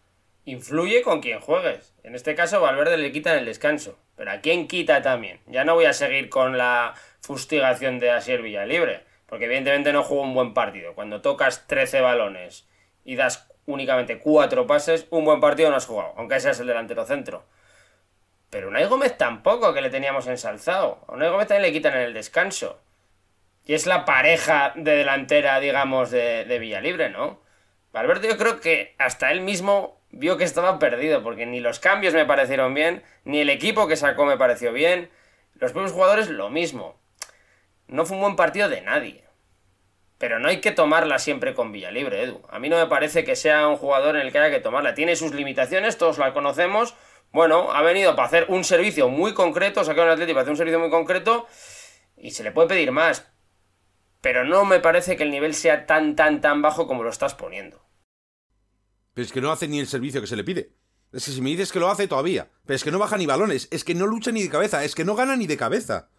[0.46, 1.94] Influye con quien juegues.
[2.04, 4.00] En este caso Valverde le quita en el descanso.
[4.16, 5.40] Pero a quién quita también.
[5.48, 9.04] Ya no voy a seguir con la fustigación de Asier Villalibre.
[9.28, 10.94] Porque evidentemente no jugó un buen partido.
[10.96, 12.68] Cuando tocas 13 balones
[13.06, 16.68] y das únicamente 4 pases, un buen partido no has jugado, aunque ese es el
[16.68, 17.46] delantero centro.
[18.50, 21.00] Pero Unai Gómez tampoco, que le teníamos ensalzado.
[21.08, 22.82] A Unai Gómez también le quitan en el descanso.
[23.66, 27.42] Y es la pareja de delantera, digamos, de, de Villalibre, ¿no?
[27.94, 32.14] Valverde yo creo que hasta él mismo vio que estaba perdido, porque ni los cambios
[32.14, 35.10] me parecieron bien, ni el equipo que sacó me pareció bien.
[35.56, 37.00] Los propios jugadores lo mismo.
[37.88, 39.24] No fue un buen partido de nadie.
[40.18, 42.42] Pero no hay que tomarla siempre con Villalibre, Edu.
[42.50, 44.94] A mí no me parece que sea un jugador en el que haya que tomarla.
[44.94, 46.96] Tiene sus limitaciones, todos la conocemos,
[47.32, 50.58] bueno, ha venido para hacer un servicio muy concreto, sacar un Atlético para hacer un
[50.58, 51.48] servicio muy concreto
[52.18, 53.31] y se le puede pedir más.
[54.22, 57.34] Pero no me parece que el nivel sea tan, tan, tan bajo como lo estás
[57.34, 57.84] poniendo.
[59.14, 60.76] Pero es que no hace ni el servicio que se le pide.
[61.12, 62.50] Es que si me dices que lo hace todavía.
[62.66, 63.68] Pero es que no baja ni balones.
[63.72, 64.84] Es que no lucha ni de cabeza.
[64.84, 66.10] Es que no gana ni de cabeza.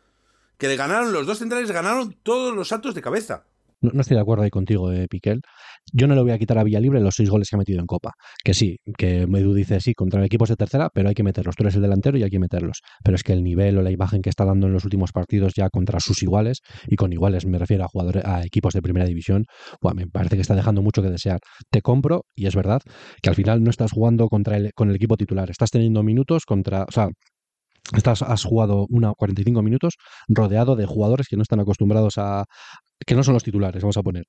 [0.59, 3.47] Que le ganaron los dos centrales, ganaron todos los saltos de cabeza.
[3.83, 5.41] No, estoy de acuerdo ahí contigo, eh, Piquel.
[5.93, 7.87] Yo no le voy a quitar a Villalibre los seis goles que ha metido en
[7.87, 8.13] Copa.
[8.45, 11.57] Que sí, que Medu dice sí, contra equipos de tercera, pero hay que meterlos.
[11.57, 12.81] Tú eres el delantero y hay que meterlos.
[13.03, 15.55] Pero es que el nivel o la imagen que está dando en los últimos partidos
[15.57, 19.05] ya contra sus iguales, y con iguales me refiero a jugadores, a equipos de primera
[19.05, 19.47] división,
[19.95, 21.41] me parece que está dejando mucho que desear.
[21.71, 22.81] Te compro, y es verdad,
[23.21, 25.51] que al final no estás jugando contra el, con el equipo titular.
[25.51, 26.85] Estás teniendo minutos contra.
[26.85, 27.09] O sea,
[27.95, 29.97] Estás, has jugado una 45 minutos
[30.29, 32.47] rodeado de jugadores que no están acostumbrados a,
[33.07, 34.25] que no son los titulares, vamos a poner.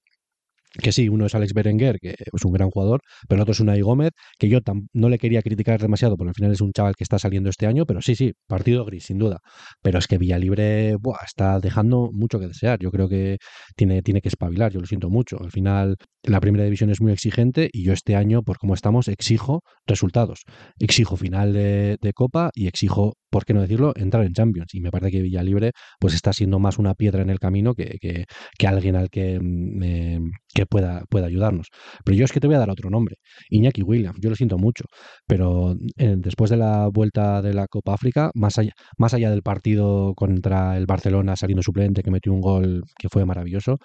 [0.81, 3.59] Que sí, uno es Alex Berenguer, que es un gran jugador, pero el otro es
[3.59, 4.59] Unai Gómez, que yo
[4.93, 7.67] no le quería criticar demasiado, porque al final es un chaval que está saliendo este
[7.67, 9.39] año, pero sí, sí, partido gris, sin duda.
[9.81, 12.79] Pero es que Villalibre buah, está dejando mucho que desear.
[12.79, 13.37] Yo creo que
[13.75, 15.37] tiene, tiene que espabilar, yo lo siento mucho.
[15.41, 19.07] Al final, la primera división es muy exigente y yo este año, por cómo estamos,
[19.07, 20.43] exijo resultados.
[20.79, 24.73] Exijo final de, Copa y exijo por qué no decirlo, entrar en Champions.
[24.73, 27.97] Y me parece que Villalibre pues está siendo más una piedra en el camino que,
[27.99, 31.67] que, alguien al que, mm, que pueda, pueda ayudarnos.
[32.05, 33.17] Pero yo es que te voy a dar otro nombre,
[33.49, 34.17] Iñaki Williams.
[34.21, 34.85] Yo lo siento mucho,
[35.27, 39.41] pero eh, después de la vuelta de la Copa África, más allá, más allá del
[39.41, 43.77] partido contra el Barcelona saliendo suplente, que metió un gol que fue maravilloso,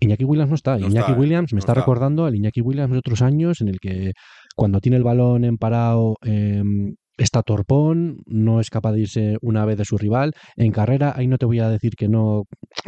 [0.00, 0.78] Iñaki Williams no está.
[0.78, 4.12] Iñaki Williams me está, recordando al Iñaki Williams de otros años en el que
[4.56, 9.64] cuando tiene el balón en parado em, está torpón, no es capaz de irse una
[9.64, 10.32] vez de su rival.
[10.56, 12.44] En carrera, ahí no te voy a decir que no,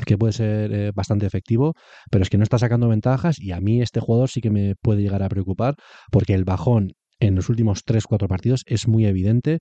[0.07, 1.75] que puede ser eh, bastante efectivo,
[2.11, 4.75] pero es que no está sacando ventajas y a mí este jugador sí que me
[4.77, 5.75] puede llegar a preocupar
[6.11, 9.59] porque el bajón en los últimos 3-4 partidos es muy evidente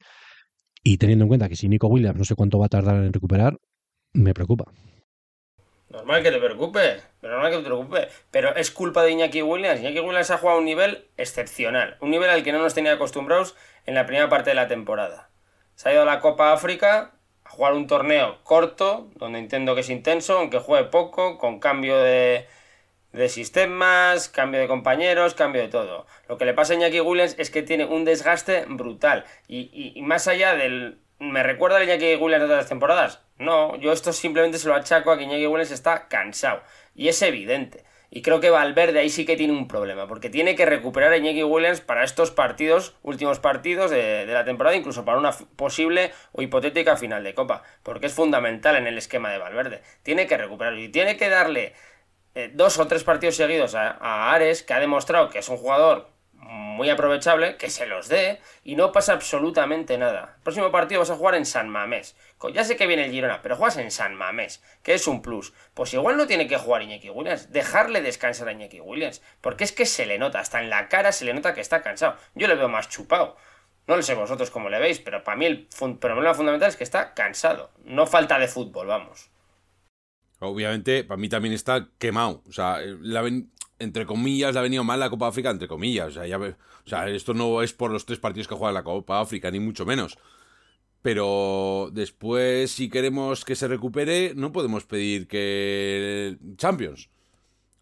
[0.84, 3.14] y teniendo en cuenta que si Nico Williams no sé cuánto va a tardar en
[3.14, 3.58] recuperar,
[4.14, 4.66] me preocupa.
[5.94, 8.08] Normal que te preocupe, pero normal que te preocupe.
[8.32, 9.80] Pero es culpa de Iñaki Williams.
[9.80, 12.94] Iñaki Williams ha jugado a un nivel excepcional, un nivel al que no nos tenía
[12.94, 15.30] acostumbrados en la primera parte de la temporada.
[15.76, 17.12] Se ha ido a la Copa África
[17.44, 22.00] a jugar un torneo corto, donde entiendo que es intenso, aunque juegue poco, con cambio
[22.00, 22.48] de,
[23.12, 26.08] de sistemas, cambio de compañeros, cambio de todo.
[26.28, 29.26] Lo que le pasa a Iñaki Williams es que tiene un desgaste brutal.
[29.48, 33.22] Y más allá del, ¿Me recuerda a Iñaki Williams de otras temporadas?
[33.38, 36.62] No, yo esto simplemente se lo achaco a que Iñaki Williams está cansado.
[36.96, 37.86] Y es evidente.
[38.10, 41.18] Y creo que Valverde ahí sí que tiene un problema, porque tiene que recuperar a
[41.18, 46.42] Iñaki Williams para estos partidos, últimos partidos de, la temporada, incluso para una posible o
[46.42, 49.82] hipotética final de Copa, porque es fundamental en el esquema de Valverde.
[50.04, 51.74] Tiene que recuperarlo y tiene que darle
[52.36, 56.13] eh, dos o tres partidos seguidos a Ares, que ha demostrado que es un jugador
[56.54, 60.38] muy aprovechable, que se los dé y no pasa absolutamente nada.
[60.44, 62.16] Próximo partido vas a jugar en San Mamés.
[62.54, 65.54] Ya sé que viene el Girona, pero juegas en San Mamés, que es un plus.
[65.74, 69.72] Pues igual no tiene que jugar Iñaki Williams, dejarle descansar a Iñaki Williams, porque es
[69.72, 72.18] que se le nota, hasta en la cara se le nota que está cansado.
[72.36, 73.38] Yo le veo más chupado.
[73.88, 75.68] No lo sé vosotros cómo le veis, pero para mí el
[76.00, 77.72] problema fundamental es que está cansado.
[77.84, 79.30] No falta de fútbol, vamos.
[80.40, 82.42] Obviamente, para mí también está quemado.
[82.48, 83.22] O sea, la,
[83.84, 86.08] entre comillas, le ha venido mal la Copa África, entre comillas.
[86.08, 86.54] O sea, ya, o
[86.86, 89.86] sea, esto no es por los tres partidos que juega la Copa África, ni mucho
[89.86, 90.18] menos.
[91.02, 97.10] Pero después, si queremos que se recupere, no podemos pedir que Champions.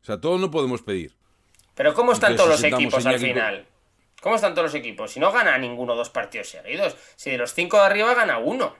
[0.02, 1.16] O sea, todo no podemos pedir.
[1.76, 3.66] Pero ¿cómo están todos los equipos al final?
[4.22, 5.12] ¿Cómo están todos los equipos?
[5.12, 6.96] Si no gana ninguno dos partidos seguidos.
[7.16, 8.76] Si de los cinco de arriba gana uno.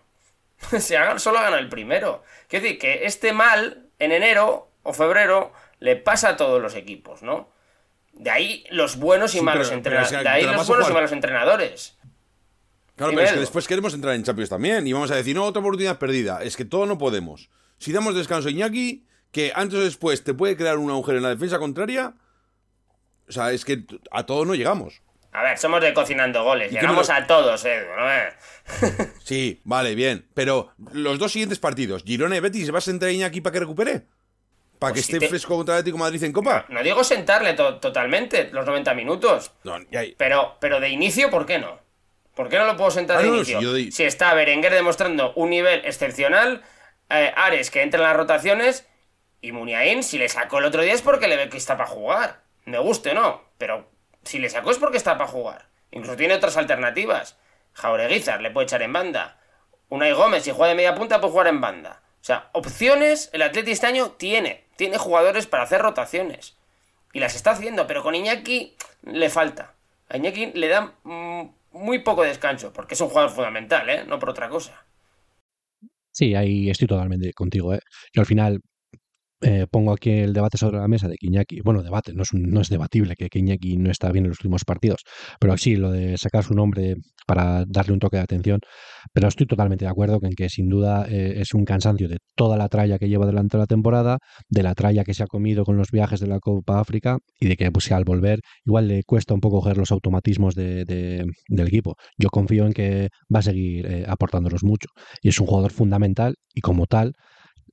[0.80, 2.24] si solo gana el primero.
[2.48, 7.22] Quiero decir que este mal en enero o febrero le pasa a todos los equipos,
[7.24, 7.50] ¿no?
[8.14, 10.24] De ahí los buenos y malos entrenadores.
[10.24, 11.98] de ahí los buenos y malos entrenadores.
[12.96, 15.44] Claro, pero es que después queremos entrar en Champions también y vamos a decir, no,
[15.44, 16.44] otra oportunidad perdida.
[16.44, 17.50] Es que todo no podemos.
[17.80, 21.24] Si damos descanso a Iñaki, que antes o después te puede crear un agujero en
[21.24, 22.14] la defensa contraria,
[23.28, 25.02] o sea, es que a todo no llegamos.
[25.32, 27.82] A ver, somos de cocinando goles, llegamos a todos, eh.
[29.24, 30.28] Sí, vale, bien.
[30.36, 34.06] Pero los dos siguientes partidos, Girona y Betis, ¿vas a entrar Iñaki para que recupere?
[34.82, 36.66] ¿Para Pues que si esté te- fresco contra Atlético de Madrid en Copa?
[36.70, 39.78] No digo sentarle to- totalmente los 90 minutos, No,
[40.18, 41.80] pero, pero de inicio, ¿por qué no?
[42.34, 43.62] ¿Por qué no lo puedo sentar Ah, de no, inicio?
[43.92, 46.64] Si está Berenguer demostrando un nivel excepcional,
[47.12, 48.88] eh, Ares que entra en las rotaciones
[49.40, 51.88] y Muniain, si le sacó el otro día es porque le ve que está para
[51.88, 52.42] jugar.
[52.66, 53.88] Me guste o no, pero
[54.24, 55.68] si le sacó es porque está para jugar.
[55.92, 57.38] Incluso tiene otras alternativas.
[57.74, 59.40] Jaureguizar le puede echar en banda.
[59.90, 62.02] Unai Gómez, si juega de media punta, puede jugar en banda.
[62.22, 64.66] O sea, opciones el Atleti este año tiene.
[64.76, 66.56] Tiene jugadores para hacer rotaciones.
[67.14, 69.74] Y las está haciendo, pero con Iñaki le falta.
[70.08, 74.06] A Iñaki le da mm, muy poco descanso, porque es un jugador fundamental, ¿eh?
[74.06, 74.86] No por otra cosa.
[76.12, 77.74] Sí, ahí estoy totalmente contigo.
[77.74, 77.80] ¿eh?
[78.14, 78.62] Yo al final
[79.42, 82.30] eh, pongo aquí el debate sobre la mesa de que Iñaki, bueno, debate, no es,
[82.34, 85.02] no es debatible que, que Iñaki no está bien en los últimos partidos,
[85.40, 86.96] pero sí, lo de sacar su nombre
[87.28, 88.60] para darle un toque de atención,
[89.14, 92.58] pero estoy totalmente de acuerdo en que sin duda eh, es un cansancio de toda
[92.58, 94.18] la tralla que lleva delante de la temporada,
[94.50, 97.48] de la tralla que se ha comido con los viajes de la Copa África y
[97.48, 101.26] de que pues, al volver igual le cuesta un poco coger los automatismos de- de-
[101.48, 101.96] del equipo.
[102.18, 104.88] Yo confío en que va a seguir eh, aportándolos mucho
[105.22, 107.14] y es un jugador fundamental y como tal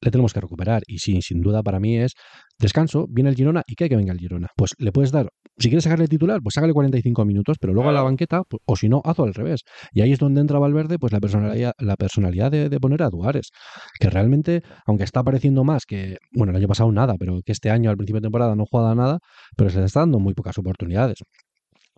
[0.00, 0.82] le tenemos que recuperar.
[0.86, 2.12] Y sí, sin duda para mí es
[2.58, 4.48] descanso, viene el Girona y que que venga el Girona.
[4.56, 5.28] Pues le puedes dar,
[5.58, 8.76] si quieres sacarle titular, pues sácale 45 minutos, pero luego a la banqueta, pues, o
[8.76, 9.62] si no, hazlo al revés.
[9.92, 13.10] Y ahí es donde entra Valverde, pues la personalidad, la personalidad de, de poner a
[13.10, 13.50] Duares,
[13.98, 17.70] que realmente, aunque está apareciendo más que, bueno, el año pasado nada, pero que este
[17.70, 19.18] año al principio de temporada no juega nada,
[19.56, 21.18] pero se le está dando muy pocas oportunidades.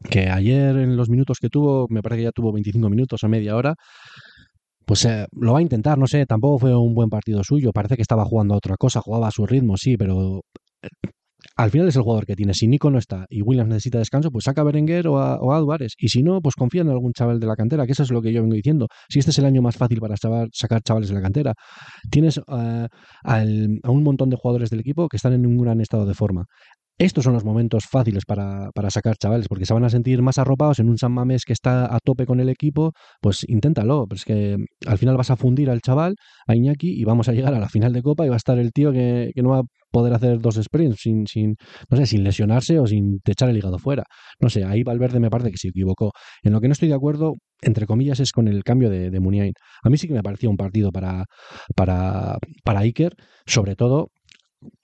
[0.08, 3.28] Que ayer en los minutos que tuvo, me parece que ya tuvo 25 minutos a
[3.28, 3.74] media hora,
[4.90, 7.94] pues eh, lo va a intentar, no sé, tampoco fue un buen partido suyo, parece
[7.94, 10.40] que estaba jugando a otra cosa, jugaba a su ritmo, sí, pero
[10.82, 10.88] eh,
[11.56, 12.54] al final es el jugador que tiene.
[12.54, 15.76] Si Nico no está y Williams necesita descanso, pues saca a Berenguer o a, o.
[15.98, 18.20] Y si no, pues confía en algún chaval de la cantera, que eso es lo
[18.22, 18.88] que yo vengo diciendo.
[19.08, 21.54] Si este es el año más fácil para sacar chavales de la cantera,
[22.10, 22.88] tienes eh,
[23.24, 26.14] al- a un montón de jugadores del equipo que están en un gran estado de
[26.14, 26.46] forma.
[27.00, 30.36] Estos son los momentos fáciles para, para sacar chavales, porque se van a sentir más
[30.36, 32.92] arropados en un San Mamés que está a tope con el equipo,
[33.22, 37.04] pues inténtalo, pero es que al final vas a fundir al chaval, a Iñaki, y
[37.04, 39.30] vamos a llegar a la final de Copa y va a estar el tío que,
[39.34, 41.56] que no va a poder hacer dos sprints sin, sin,
[41.88, 44.04] no sé, sin lesionarse o sin echar el hígado fuera.
[44.38, 46.12] No sé, ahí Valverde me parece que se equivocó.
[46.42, 49.20] En lo que no estoy de acuerdo, entre comillas, es con el cambio de, de
[49.20, 49.54] Muniain.
[49.82, 51.24] A mí sí que me parecía un partido para,
[51.74, 53.14] para, para Iker,
[53.46, 54.08] sobre todo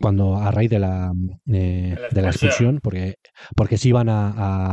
[0.01, 1.12] cuando a raíz de la,
[1.53, 2.77] eh, De la de la expulsión.
[2.77, 3.14] expulsión, porque,
[3.55, 4.29] porque sí van a,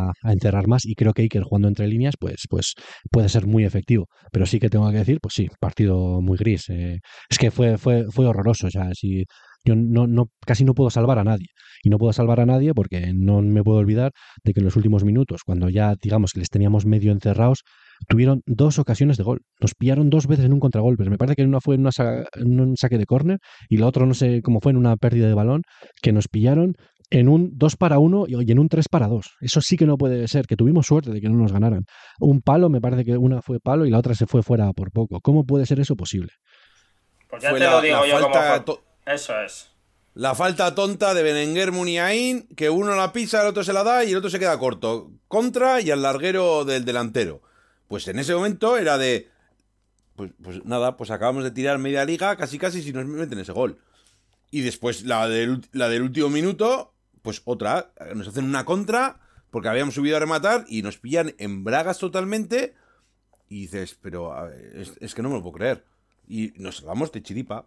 [0.08, 2.74] a- a encerrar más y creo que Iker jugando entre líneas pues, pues
[3.12, 4.08] puede ser muy efectivo.
[4.32, 6.70] Pero sí que tengo que decir, pues sí, partido muy gris.
[6.70, 7.00] eh,
[7.30, 8.68] es que fue, fue, fue horroroso.
[8.68, 9.26] O sea, si
[9.66, 11.48] yo no, no, casi no puedo salvar a nadie.
[11.84, 14.12] Y no puedo salvar a nadie porque no me puedo olvidar
[14.44, 17.64] de que en los últimos minutos, cuando ya digamos que les teníamos medio encerrados,
[18.08, 19.42] tuvieron dos ocasiones de gol.
[19.60, 21.10] Nos pillaron dos veces en un contragolpe.
[21.10, 23.40] Me parece que una fue en, una sa- en un saque de córner
[23.70, 25.62] y la otra no sé cómo fue en una pérdida de balón,
[26.02, 26.74] que nos pillaron
[27.10, 29.32] en un 2 para 1 y en un 3 para 2.
[29.42, 31.84] Eso sí que no puede ser, que tuvimos suerte de que no nos ganaran.
[32.20, 34.92] Un palo, me parece que una fue palo y la otra se fue fuera por
[34.92, 35.20] poco.
[35.22, 36.30] ¿Cómo puede ser eso posible?
[37.30, 38.76] Pues ya Fue te la- lo digo la yo como falta fue.
[39.06, 39.74] Eso es.
[40.16, 44.04] La falta tonta de Berenguer Muniain, que uno la pisa, el otro se la da
[44.04, 45.12] y el otro se queda corto.
[45.28, 47.42] Contra y al larguero del delantero.
[47.88, 49.30] Pues en ese momento era de.
[50.16, 53.52] Pues, pues nada, pues acabamos de tirar media liga, casi casi si nos meten ese
[53.52, 53.80] gol.
[54.52, 56.94] Y después la del, la del último minuto,
[57.24, 57.92] pues otra.
[58.14, 62.76] Nos hacen una contra porque habíamos subido a rematar y nos pillan en bragas totalmente.
[63.50, 65.84] Y dices, pero es, es que no me lo puedo creer.
[66.28, 67.66] Y nos salvamos de chiripa.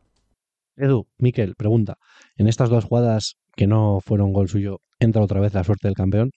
[0.76, 1.96] Edu, Miquel, pregunta.
[2.36, 5.94] En estas dos jugadas que no fueron gol suyo, ¿entra otra vez la suerte del
[5.96, 6.30] campeón?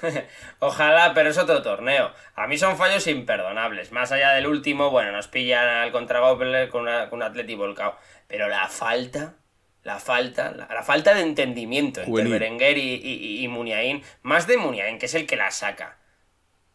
[0.60, 2.12] Ojalá, pero es otro torneo.
[2.34, 3.92] A mí son fallos imperdonables.
[3.92, 7.96] Más allá del último, bueno, nos pillan al contragolpe con, una- con un atleti volcado.
[8.26, 9.34] Pero la falta,
[9.82, 12.30] la falta, la, la falta de entendimiento entre Juvenil.
[12.30, 15.98] Berenguer y, y, y Muniain, más de Muniain, que es el que la saca.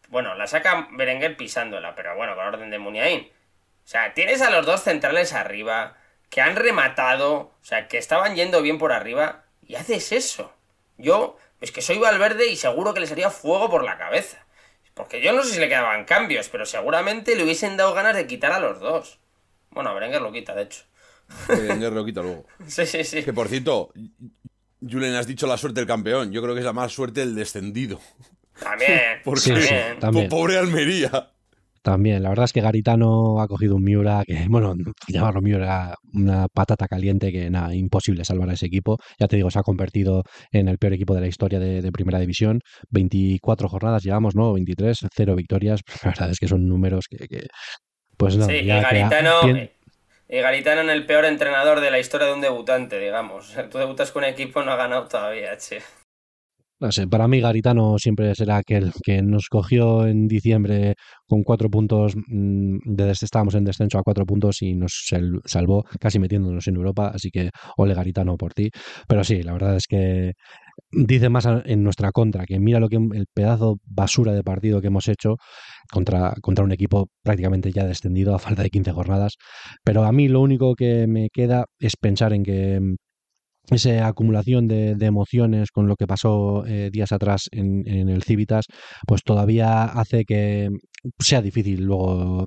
[0.08, 3.22] Bueno, la saca Berenguer pisándola, pero bueno, con orden de Muniain.
[3.22, 5.96] O sea, tienes a los dos centrales arriba,
[6.34, 10.52] que han rematado, o sea, que estaban yendo bien por arriba, y haces eso.
[10.98, 14.44] Yo, es que soy Valverde y seguro que les haría fuego por la cabeza.
[14.94, 18.26] Porque yo no sé si le quedaban cambios, pero seguramente le hubiesen dado ganas de
[18.26, 19.20] quitar a los dos.
[19.70, 20.82] Bueno, a Berenguer lo quita, de hecho.
[21.46, 22.46] Berenguer lo quita luego.
[22.66, 23.22] Sí, sí, sí.
[23.22, 23.92] Que por cierto,
[24.80, 26.32] Julen, has dicho la suerte del campeón.
[26.32, 28.00] Yo creo que es la más suerte del descendido.
[28.58, 30.28] También, Porque Sí, también.
[30.28, 31.30] pobre Almería.
[31.84, 34.74] También, la verdad es que Garitano ha cogido un Miura que, bueno,
[35.06, 38.96] llamarlo Miura, una patata caliente que, nada, imposible salvar a ese equipo.
[39.20, 41.92] Ya te digo, se ha convertido en el peor equipo de la historia de, de
[41.92, 42.60] Primera División.
[42.88, 44.54] 24 jornadas llevamos, ¿no?
[44.54, 45.82] 23, cero victorias.
[46.04, 47.46] La verdad es que son números que, que
[48.16, 49.32] Pues no, Sí, y ya Garitano,
[50.26, 53.54] y Garitano en el peor entrenador de la historia de un debutante, digamos.
[53.70, 55.82] Tú debutas con un equipo no ha ganado todavía, che.
[57.10, 60.94] Para mí Garitano siempre será aquel que nos cogió en diciembre
[61.26, 65.40] con cuatro puntos, mm, de des- estábamos en descenso a cuatro puntos y nos sal-
[65.44, 68.70] salvó casi metiéndonos en Europa, así que ole Garitano por ti.
[69.08, 70.32] Pero sí, la verdad es que
[70.92, 74.88] dice más en nuestra contra, que mira lo que el pedazo basura de partido que
[74.88, 75.36] hemos hecho
[75.92, 79.34] contra, contra un equipo prácticamente ya descendido a falta de 15 jornadas.
[79.84, 82.80] Pero a mí lo único que me queda es pensar en que
[83.70, 88.22] esa acumulación de, de emociones con lo que pasó eh, días atrás en, en el
[88.22, 88.66] Civitas,
[89.06, 90.68] pues todavía hace que
[91.18, 92.46] sea difícil luego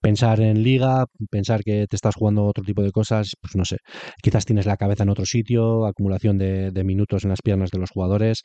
[0.00, 3.78] pensar en liga, pensar que te estás jugando otro tipo de cosas, pues no sé,
[4.22, 7.78] quizás tienes la cabeza en otro sitio, acumulación de, de minutos en las piernas de
[7.78, 8.42] los jugadores,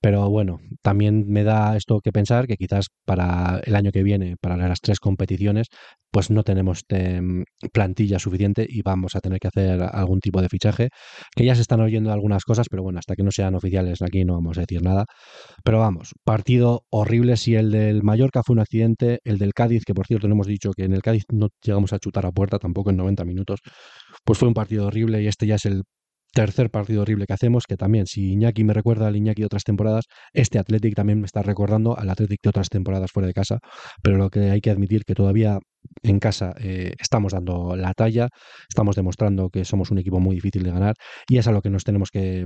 [0.00, 4.36] pero bueno, también me da esto que pensar que quizás para el año que viene,
[4.40, 5.68] para las tres competiciones,
[6.10, 10.48] pues no tenemos em, plantilla suficiente y vamos a tener que hacer algún tipo de
[10.48, 10.88] fichaje
[11.34, 14.24] que ya se están oyendo algunas cosas, pero bueno, hasta que no sean oficiales aquí
[14.24, 15.04] no vamos a decir nada.
[15.64, 17.36] Pero vamos, partido horrible.
[17.36, 20.46] Si el del Mallorca fue un accidente, el del Cádiz, que por cierto no hemos
[20.46, 23.60] dicho que en el Cádiz no llegamos a chutar a puerta tampoco en 90 minutos,
[24.24, 25.82] pues fue un partido horrible y este ya es el
[26.32, 29.64] tercer partido horrible que hacemos, que también, si Iñaki me recuerda al Iñaki de otras
[29.64, 33.58] temporadas, este Athletic también me está recordando al Athletic de otras temporadas fuera de casa,
[34.02, 35.58] pero lo que hay que admitir que todavía
[36.02, 38.28] en casa eh, estamos dando la talla,
[38.68, 40.94] estamos demostrando que somos un equipo muy difícil de ganar
[41.28, 42.44] y es a lo que nos tenemos que,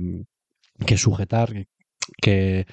[0.85, 1.67] que sujetar,
[2.21, 2.65] que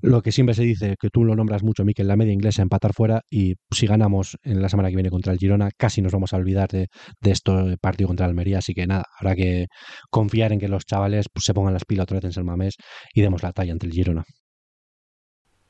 [0.00, 2.92] lo que siempre se dice, que tú lo nombras mucho, Miquel, la media inglesa, empatar
[2.94, 6.32] fuera y si ganamos en la semana que viene contra el Girona, casi nos vamos
[6.32, 6.88] a olvidar de,
[7.20, 9.66] de este partido contra Almería, así que nada, habrá que
[10.10, 12.76] confiar en que los chavales pues, se pongan las pilas otra vez en San Mamés
[13.14, 14.24] y demos la talla ante el Girona.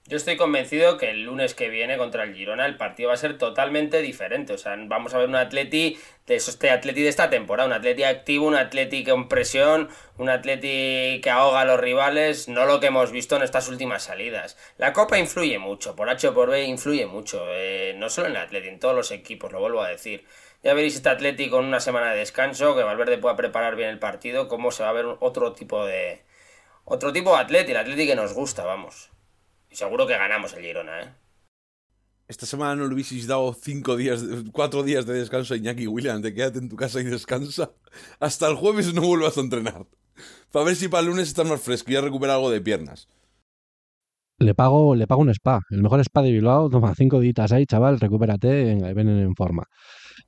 [0.08, 3.18] Yo estoy convencido que el lunes que viene contra el Girona el partido va a
[3.18, 4.54] ser totalmente diferente.
[4.54, 8.04] O sea, vamos a ver un Atleti de este Atleti de esta temporada, un Atleti
[8.04, 12.86] activo, un Atleti con presión, un Atleti que ahoga a los rivales, no lo que
[12.86, 14.56] hemos visto en estas últimas salidas.
[14.78, 18.36] La Copa influye mucho, por H o por B influye mucho, eh, no solo en
[18.36, 20.24] el Atleti, en todos los equipos, lo vuelvo a decir.
[20.62, 23.98] Ya veréis este Atleti con una semana de descanso, que Valverde pueda preparar bien el
[23.98, 26.22] partido, cómo se va a ver otro tipo de
[26.86, 29.10] otro tipo de Atleti, el Atleti que nos gusta, vamos.
[29.70, 31.14] Y seguro que ganamos el Girona, ¿eh?
[32.26, 36.20] Esta semana no le hubieseis dado cinco días, cuatro días de descanso a Iñaki William.
[36.20, 37.70] Te quédate en tu casa y descansa.
[38.20, 39.86] Hasta el jueves no vuelvas a entrenar.
[40.52, 43.08] Para ver si para el lunes estás más fresco y ya recupera algo de piernas.
[44.40, 47.66] Le pago, le pago un spa, el mejor spa de Bilbao, toma cinco días ahí,
[47.66, 49.64] chaval, recupérate, venga, ven en forma.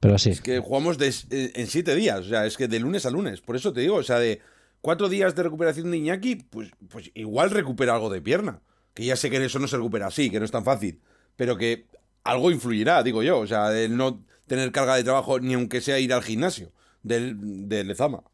[0.01, 3.05] Pero sí, Es que jugamos de- en siete días, o sea, es que de lunes
[3.07, 3.41] a lunes.
[3.41, 4.41] Por eso te digo, o sea, de
[4.81, 8.63] cuatro días de recuperación de Iñaki, pues, pues igual recupera algo de pierna.
[9.01, 11.01] Que ya sé que eso no se recupera así, que no es tan fácil.
[11.35, 11.87] Pero que
[12.23, 13.39] algo influirá, digo yo.
[13.39, 16.71] O sea, de no tener carga de trabajo ni aunque sea ir al gimnasio
[17.03, 18.25] del, del Lezama.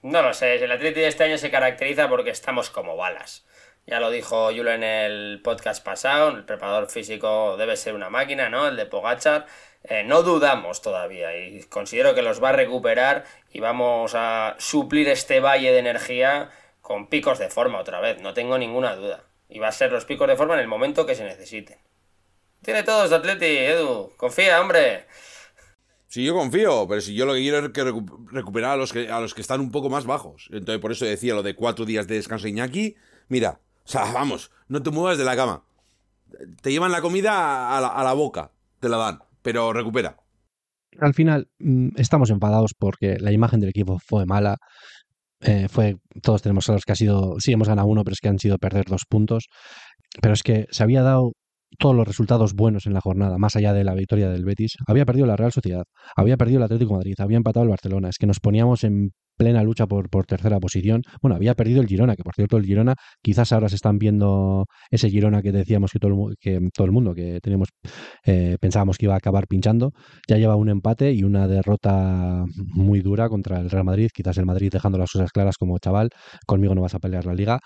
[0.00, 3.44] No lo sé, el Atleti de este año se caracteriza porque estamos como balas.
[3.86, 8.48] Ya lo dijo Yulo en el podcast pasado, el preparador físico debe ser una máquina,
[8.48, 8.66] ¿no?
[8.66, 9.44] El de Pogachar.
[9.82, 15.08] Eh, no dudamos todavía y considero que los va a recuperar y vamos a suplir
[15.08, 16.48] este valle de energía
[16.80, 19.24] con picos de forma otra vez, no tengo ninguna duda.
[19.54, 21.78] Y va a ser los picos de forma en el momento que se necesiten.
[22.60, 24.10] Tiene todo este Atleti, Edu.
[24.16, 25.06] Confía, hombre.
[26.08, 28.92] Sí, yo confío, pero si yo lo que quiero es que recu- recuperar a los
[28.92, 30.48] que, a los que están un poco más bajos.
[30.52, 32.96] Entonces, por eso decía lo de cuatro días de descanso Iñaki.
[33.28, 35.64] Mira, o sea, vamos, no te muevas de la cama.
[36.62, 38.50] Te llevan la comida a la, a la boca,
[38.80, 40.16] te la dan, pero recupera.
[41.00, 44.58] al final mm, estamos enfadados porque la imagen del equipo fue mala.
[45.44, 48.28] Eh, fue, todos tenemos claros que ha sido, sí, hemos ganado uno, pero es que
[48.28, 49.48] han sido perder dos puntos.
[50.20, 51.32] Pero es que se había dado
[51.78, 54.76] todos los resultados buenos en la jornada, más allá de la victoria del Betis.
[54.86, 55.84] Había perdido la Real Sociedad,
[56.16, 58.08] había perdido el Atlético de Madrid, había empatado el Barcelona.
[58.08, 61.02] Es que nos poníamos en plena lucha por, por tercera posición.
[61.22, 64.66] Bueno, había perdido el Girona, que por cierto el Girona, quizás ahora se están viendo
[64.90, 67.68] ese Girona que decíamos que todo el, que todo el mundo, que teníamos,
[68.24, 69.92] eh, pensábamos que iba a acabar pinchando.
[70.28, 74.10] Ya lleva un empate y una derrota muy dura contra el Real Madrid.
[74.14, 76.10] Quizás el Madrid dejando las cosas claras como chaval,
[76.46, 77.60] conmigo no vas a pelear la liga.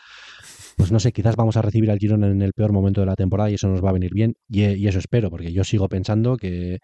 [0.77, 3.17] Pues no sé, quizás vamos a recibir al Girona en el peor momento de la
[3.17, 4.35] temporada y eso nos va a venir bien.
[4.49, 6.79] Y eso espero, porque yo sigo pensando que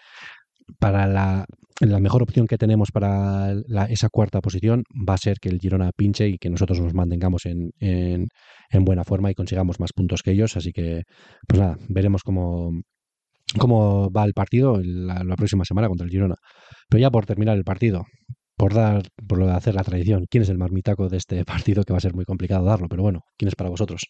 [0.79, 1.47] para la,
[1.81, 5.59] la mejor opción que tenemos para la- esa cuarta posición va a ser que el
[5.61, 8.29] Girona pinche y que nosotros nos mantengamos en, en,
[8.71, 10.57] en buena forma y consigamos más puntos que ellos.
[10.57, 11.03] Así que,
[11.47, 12.71] pues nada, veremos cómo,
[13.59, 16.37] cómo va el partido la, la próxima semana contra el Girona.
[16.89, 18.05] Pero ya por terminar el partido,
[18.57, 21.45] por dar, por lo de hacer la tradición, ¿quién es el marmitaco de este
[21.75, 21.85] partido?
[21.85, 24.03] Que va a ser muy complicado darlo, pero bueno, ¿quién es para vosotros?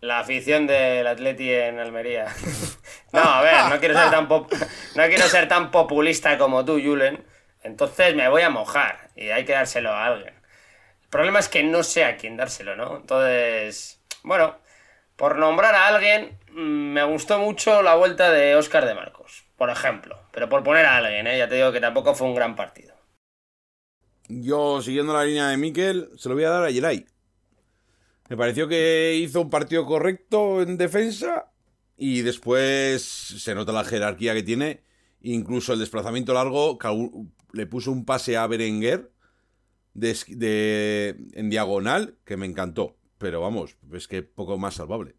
[0.00, 2.26] La afición del Atleti en Almería.
[3.12, 7.24] no, a ver, no quiero ser tan, no quiero ser tan populista como tú, Julen.
[7.62, 10.34] Entonces me voy a mojar y hay que dárselo a alguien.
[11.02, 12.96] El problema es que no sé a quién dárselo, ¿no?
[12.96, 14.56] Entonces, bueno,
[15.16, 19.70] por nombrar a alguien, mm, me gustó mucho la vuelta de Oscar de Marcos, por
[19.70, 20.20] ejemplo.
[20.30, 21.38] Pero por poner a alguien, ¿eh?
[21.38, 22.94] ya te digo que tampoco fue un gran partido.
[24.28, 27.06] Yo, siguiendo la línea de Miquel, se lo voy a dar a Yeray.
[28.28, 31.52] Me pareció que hizo un partido correcto en defensa
[31.96, 34.82] y después se nota la jerarquía que tiene.
[35.20, 36.78] Incluso el desplazamiento largo
[37.52, 39.12] le puso un pase a Berenguer
[39.94, 42.96] en diagonal que me encantó.
[43.18, 45.16] Pero vamos, es que poco más salvable.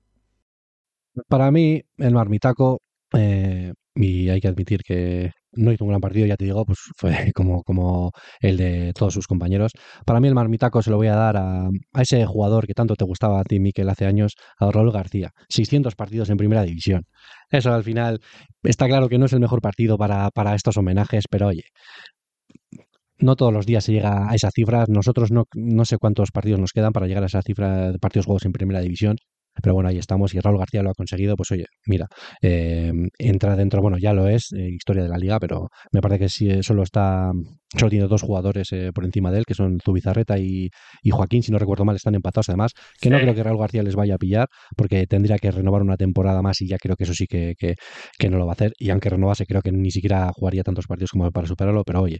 [1.28, 2.80] Para mí, el marmitaco,
[3.14, 6.80] eh, y hay que admitir que no hizo un gran partido, ya te digo, pues
[6.96, 9.72] fue como, como el de todos sus compañeros.
[10.06, 11.70] Para mí el marmitaco se lo voy a dar a,
[12.00, 15.32] ese jugador que tanto te gustaba a ti, Miquel, hace años, a Raúl García.
[15.50, 17.04] 600 partidos en primera división.
[17.50, 18.20] Eso al final
[18.64, 21.64] está claro que no es el mejor partido para, para estos homenajes, pero oye,
[23.20, 24.90] no todos los días se llega a esas cifras.
[24.90, 28.26] Nosotros no, no sé cuántos partidos nos quedan para llegar a esa cifra de partidos
[28.26, 29.18] juegos en primera división.
[29.62, 31.36] Pero bueno, ahí estamos y Raúl García lo ha conseguido.
[31.36, 32.08] Pues oye, mira,
[32.42, 36.20] eh, entra dentro, bueno, ya lo es, eh, historia de la liga, pero me parece
[36.20, 37.32] que sí, solo está,
[37.78, 40.70] solo tiene dos jugadores eh, por encima de él, que son Zubizarreta y,
[41.02, 43.84] y, Joaquín, si no recuerdo mal, están empatados además, que no creo que Raúl García
[43.84, 47.04] les vaya a pillar, porque tendría que renovar una temporada más y ya creo que
[47.04, 47.76] eso sí que, que,
[48.18, 48.74] que no lo va a hacer.
[48.78, 52.20] Y aunque renovase, creo que ni siquiera jugaría tantos partidos como para superarlo, pero oye,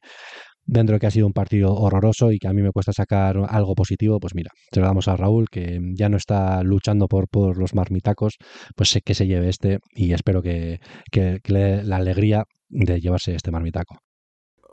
[0.68, 3.38] dentro de que ha sido un partido horroroso y que a mí me cuesta sacar
[3.50, 7.28] algo positivo, pues mira, se lo damos a Raúl, que ya no está luchando por,
[7.30, 8.38] por los marmitacos,
[8.76, 10.80] pues sé que se lleve este y espero que,
[11.12, 13.98] que, le dé la alegría de llevarse este marmitaco.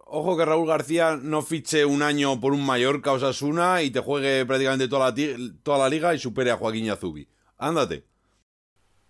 [0.07, 4.01] Ojo que Raúl García no fiche un año por un Mallorca o Sasuna y te
[4.01, 7.27] juegue prácticamente toda la, toda la liga y supere a Joaquín Yazubi.
[7.57, 8.05] Ándate.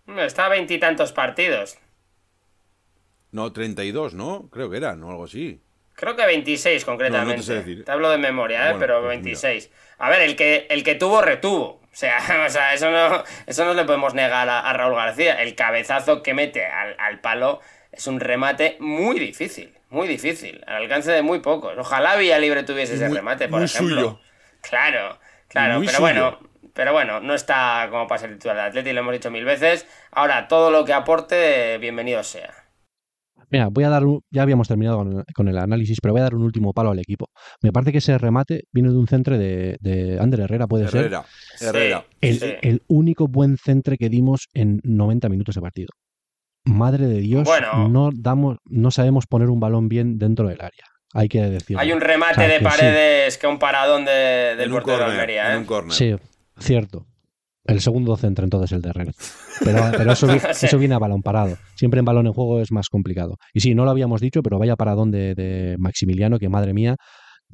[0.06, 1.78] Está a veintitantos partidos.
[3.32, 4.48] No, 32, ¿no?
[4.50, 5.10] Creo que era, ¿no?
[5.10, 5.60] Algo así.
[5.94, 7.82] Creo que 26 concretamente.
[7.84, 8.76] te, hablo de memoria, ¿eh?
[8.78, 9.66] pero 26.
[9.66, 11.80] Pues a ver, el que, el que tuvo, retuvo.
[11.92, 15.40] O sea, o sea eso, no, eso no le podemos negar a, Raúl García.
[15.42, 17.60] El cabezazo que mete al, palo
[17.92, 19.72] es un remate muy difícil.
[19.90, 20.62] Muy difícil.
[20.66, 21.78] Al alcance de muy pocos.
[21.78, 24.00] Ojalá Libre tuviese ese remate, por ejemplo.
[24.00, 24.20] Suyo.
[24.62, 25.18] Claro,
[25.48, 25.82] claro.
[25.84, 26.38] pero bueno,
[26.72, 29.86] pero bueno, no está como para ser titular de Atleti, lo hemos dicho mil veces.
[30.10, 32.63] Ahora, todo lo que aporte, bienvenido sea.
[33.54, 36.34] Mira, voy a dar un, ya habíamos terminado con el, análisis, pero voy a dar
[36.34, 37.28] un último palo al equipo.
[37.62, 41.12] Me parece que ese remate viene de un centre de, de Ander Herrera, puede ser.
[41.60, 42.04] Herrera.
[42.20, 45.90] El, el, único buen centre que dimos en 90 minutos de partido.
[46.64, 47.48] Madre de Dios,
[47.90, 50.86] no damos, no sabemos poner un balón bien dentro del área.
[51.12, 51.80] Hay que decirlo.
[51.80, 55.56] Hay un remate de paredes que un paradón de, del portero de Almería.
[55.56, 55.64] ¿eh?
[55.90, 56.16] Sí,
[56.58, 57.06] cierto.
[57.64, 59.12] El segundo centro entonces el de Herrera.
[59.64, 60.26] Pero, eso,
[60.62, 61.56] eso, viene a balón parado.
[61.74, 63.36] Siempre en balón en juego es más complicado.
[63.52, 66.96] Y sí, no lo habíamos dicho, pero vaya paradón de, de Maximiliano, que madre mía,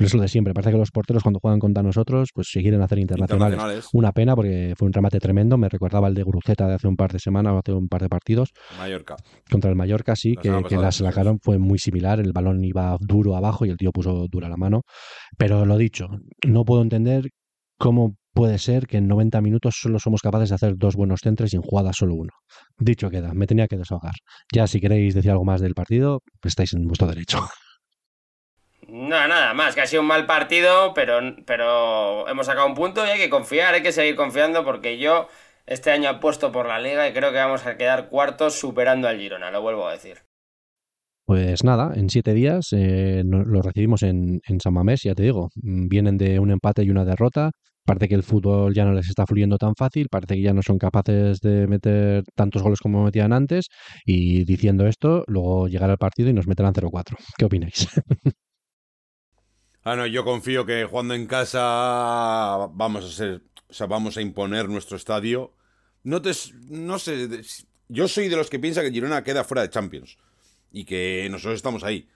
[0.00, 0.54] pero es lo de siempre.
[0.54, 3.88] Parece que los porteros cuando juegan contra nosotros, pues se quieren hacer internacionales.
[3.92, 5.58] Una pena porque fue un remate tremendo.
[5.58, 8.00] Me recordaba el de Gruceta de hace un par de semanas o hace un par
[8.00, 8.50] de partidos.
[8.78, 9.16] Mallorca.
[9.50, 12.18] Contra el Mallorca, sí, que, que la sacaron fue muy similar.
[12.18, 14.84] El balón iba duro abajo y el tío puso dura la mano.
[15.36, 16.08] Pero lo dicho,
[16.46, 17.28] no puedo entender
[17.78, 21.52] cómo puede ser que en 90 minutos solo somos capaces de hacer dos buenos centros
[21.52, 22.32] y en jugada solo uno.
[22.78, 24.14] Dicho queda, me tenía que desahogar.
[24.52, 27.38] Ya si queréis decir algo más del partido, estáis en vuestro derecho.
[28.88, 33.06] No, nada más, que ha sido un mal partido, pero, pero hemos sacado un punto
[33.06, 35.28] y hay que confiar, hay que seguir confiando porque yo
[35.66, 39.18] este año apuesto por la liga y creo que vamos a quedar cuartos superando al
[39.18, 40.18] Girona, lo vuelvo a decir.
[41.24, 45.50] Pues nada, en siete días eh, lo recibimos en, en San Mamés, ya te digo.
[45.54, 47.52] Vienen de un empate y una derrota.
[47.84, 50.62] Parece que el fútbol ya no les está fluyendo tan fácil, parece que ya no
[50.62, 53.68] son capaces de meter tantos goles como metían antes.
[54.04, 57.16] Y diciendo esto, luego llegará el partido y nos meterán 0-4.
[57.36, 57.88] ¿Qué opináis?
[59.82, 64.22] ah, no, yo confío que jugando en casa vamos a ser, o sea, vamos a
[64.22, 65.54] imponer nuestro estadio.
[66.02, 66.32] No te,
[66.68, 67.28] no sé,
[67.88, 70.16] yo soy de los que piensa que Girona queda fuera de Champions
[70.70, 72.08] y que nosotros estamos ahí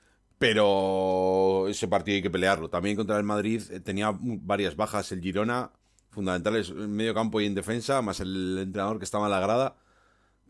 [0.44, 2.68] pero ese partido hay que pelearlo.
[2.68, 5.70] También contra el Madrid eh, tenía varias bajas el Girona,
[6.10, 9.76] fundamentales en medio campo y en defensa, más el entrenador que estaba en la grada.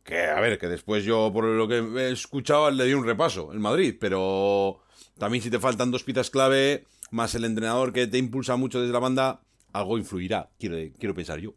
[0.03, 3.53] Que, a ver, que después yo, por lo que he escuchado, le di un repaso,
[3.53, 4.81] el Madrid, pero
[5.16, 8.93] también si te faltan dos piezas clave, más el entrenador que te impulsa mucho desde
[8.93, 9.43] la banda,
[9.73, 11.55] algo influirá, quiero, quiero pensar yo.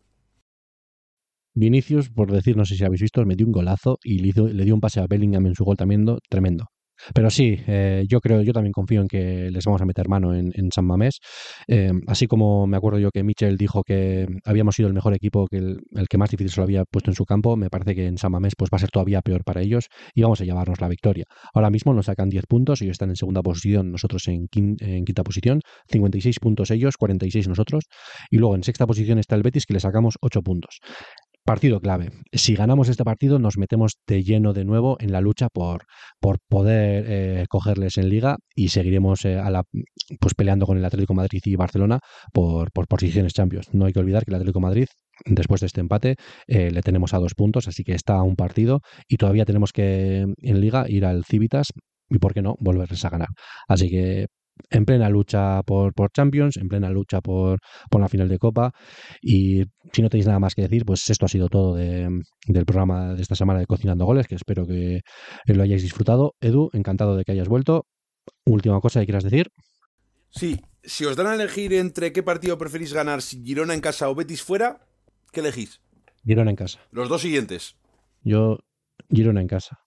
[1.56, 4.76] Vinicius, por decir, no sé si habéis visto, metió un golazo y le, le dio
[4.76, 6.68] un pase a Bellingham en su gol también tremendo
[7.14, 10.36] Pero sí, eh, yo creo, yo también confío en que les vamos a meter mano
[10.36, 11.20] en, San Mamés.
[11.68, 15.48] Eh, así como me acuerdo yo que Michel dijo que habíamos sido el mejor equipo,
[15.48, 15.80] que el,
[16.10, 18.32] que más difícil se lo había puesto en su campo, me parece que en San
[18.32, 21.26] Mamés pues, va a ser todavía peor para ellos y vamos a llevarnos la victoria.
[21.54, 25.24] Ahora mismo nos sacan 10 puntos, ellos están en segunda posición, nosotros en, en quinta
[25.24, 27.86] posición, 56 puntos ellos, 46 nosotros,
[28.30, 30.80] y luego en sexta posición está el Betis que le sacamos 8 puntos.
[31.48, 32.10] Partido clave.
[32.34, 35.86] Si ganamos este partido, nos metemos de lleno de nuevo en la lucha por,
[36.20, 39.64] por poder eh, cogerles en liga y seguiremos eh, a la,
[40.20, 42.00] pues peleando con el Atlético Madrid y Barcelona
[42.34, 43.74] por, por posiciones Champions.
[43.74, 44.88] No hay que olvidar que el Atlético Madrid,
[45.26, 46.18] después de este empate,
[46.48, 50.26] eh, le tenemos a dos puntos, así que está un partido y todavía tenemos que
[50.42, 51.68] en liga ir al Civitas
[52.10, 53.30] y, ¿por qué no?, volverles a ganar.
[53.70, 54.28] Así que
[54.70, 57.60] en plena lucha por, por Champions, en plena lucha por,
[57.90, 58.72] por, la final de Copa.
[59.22, 59.64] Y
[59.94, 63.14] si no tenéis nada más que decir, pues esto ha sido todo de, del programa
[63.14, 65.02] de esta semana de Cocinando Goles, que espero que
[65.46, 66.34] lo hayáis disfrutado.
[66.42, 67.86] Edu, encantado de que hayas vuelto.
[68.46, 69.48] Última cosa que quieras decir.
[70.30, 74.10] Sí, si os dan a elegir entre qué partido preferís ganar, si Girona en casa
[74.10, 74.88] o Betis fuera,
[75.32, 75.82] ¿qué elegís?
[76.26, 76.80] Girona en casa.
[76.92, 77.78] Los dos siguientes.
[78.24, 78.60] Yo,
[79.10, 79.87] Girona en casa.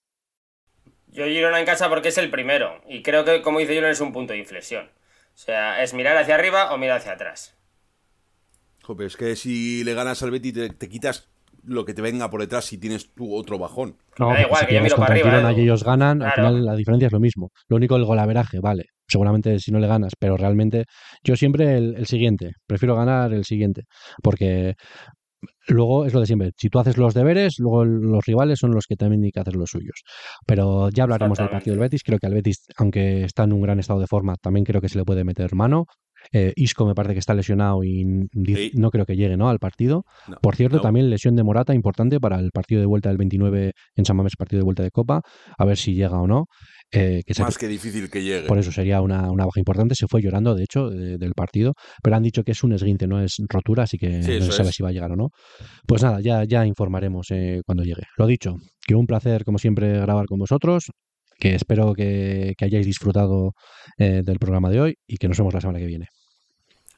[1.11, 2.81] Yo Girona en casa porque es el primero.
[2.87, 4.85] Y creo que, como dice Girona, es un punto de inflexión.
[5.33, 7.57] O sea, es mirar hacia arriba o mirar hacia atrás.
[8.83, 11.29] Joder, es que si le ganas al Betty te, quitas
[11.63, 13.97] lo que te venga por detrás si tienes tú otro bajón.
[14.17, 15.53] No, da igual, que yo miro para arriba.
[15.53, 17.51] Y ellos ganan, al final la diferencia es lo mismo.
[17.67, 18.85] Lo único el golaveraje, vale.
[19.07, 20.85] Seguramente si no le ganas, pero realmente
[21.23, 22.53] yo siempre el siguiente.
[22.65, 23.83] Prefiero ganar el siguiente.
[24.23, 24.75] Porque
[25.67, 26.51] luego es lo de siempre.
[26.57, 29.55] Si tú haces los deberes, luego los rivales son los que también tienen que hacer
[29.55, 30.03] los suyos.
[30.45, 32.03] Pero ya hablaremos del partido del Betis.
[32.03, 34.89] Creo que al Betis, aunque está en un gran estado de forma, también creo que
[34.89, 35.85] se le puede meter mano.
[36.31, 38.05] Eh, Isco me parece que está lesionado y
[38.73, 39.49] no creo que llegue ¿no?
[39.49, 40.03] al partido.
[40.41, 44.05] Por cierto, también lesión de Morata importante para el partido de vuelta del 29 en
[44.05, 45.21] San Mamés, partido de vuelta de Copa,
[45.57, 46.45] a ver si llega o no.
[46.93, 48.47] Eh, Más que difícil que llegue.
[48.47, 49.95] Por eso sería una, baja importante.
[49.95, 51.73] Se fue llorando, de hecho, del partido,
[52.03, 54.71] pero han dicho que es un esguinte, no es rotura, así que no se sabe
[54.71, 55.29] si va a llegar o no.
[55.87, 58.03] Pues nada, ya, ya informaremos eh, cuando llegue.
[58.17, 60.91] Lo dicho, que un placer, como siempre, grabar con vosotros
[61.41, 63.55] que espero que, hayáis disfrutado
[63.97, 66.07] eh, del programa de hoy y que nos vemos la semana que viene.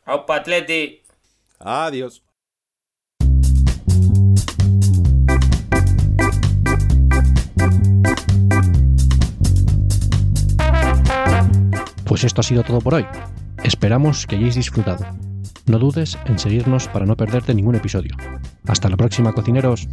[0.05, 1.01] ¡Opa, Atleti!
[1.59, 2.21] Adiós.
[12.05, 13.05] Pues esto ha sido todo por hoy.
[13.63, 15.05] Esperamos que hayáis disfrutado.
[15.67, 18.17] No dudes en seguirnos para no perderte ningún episodio.
[18.67, 19.87] Hasta la próxima, cocineros.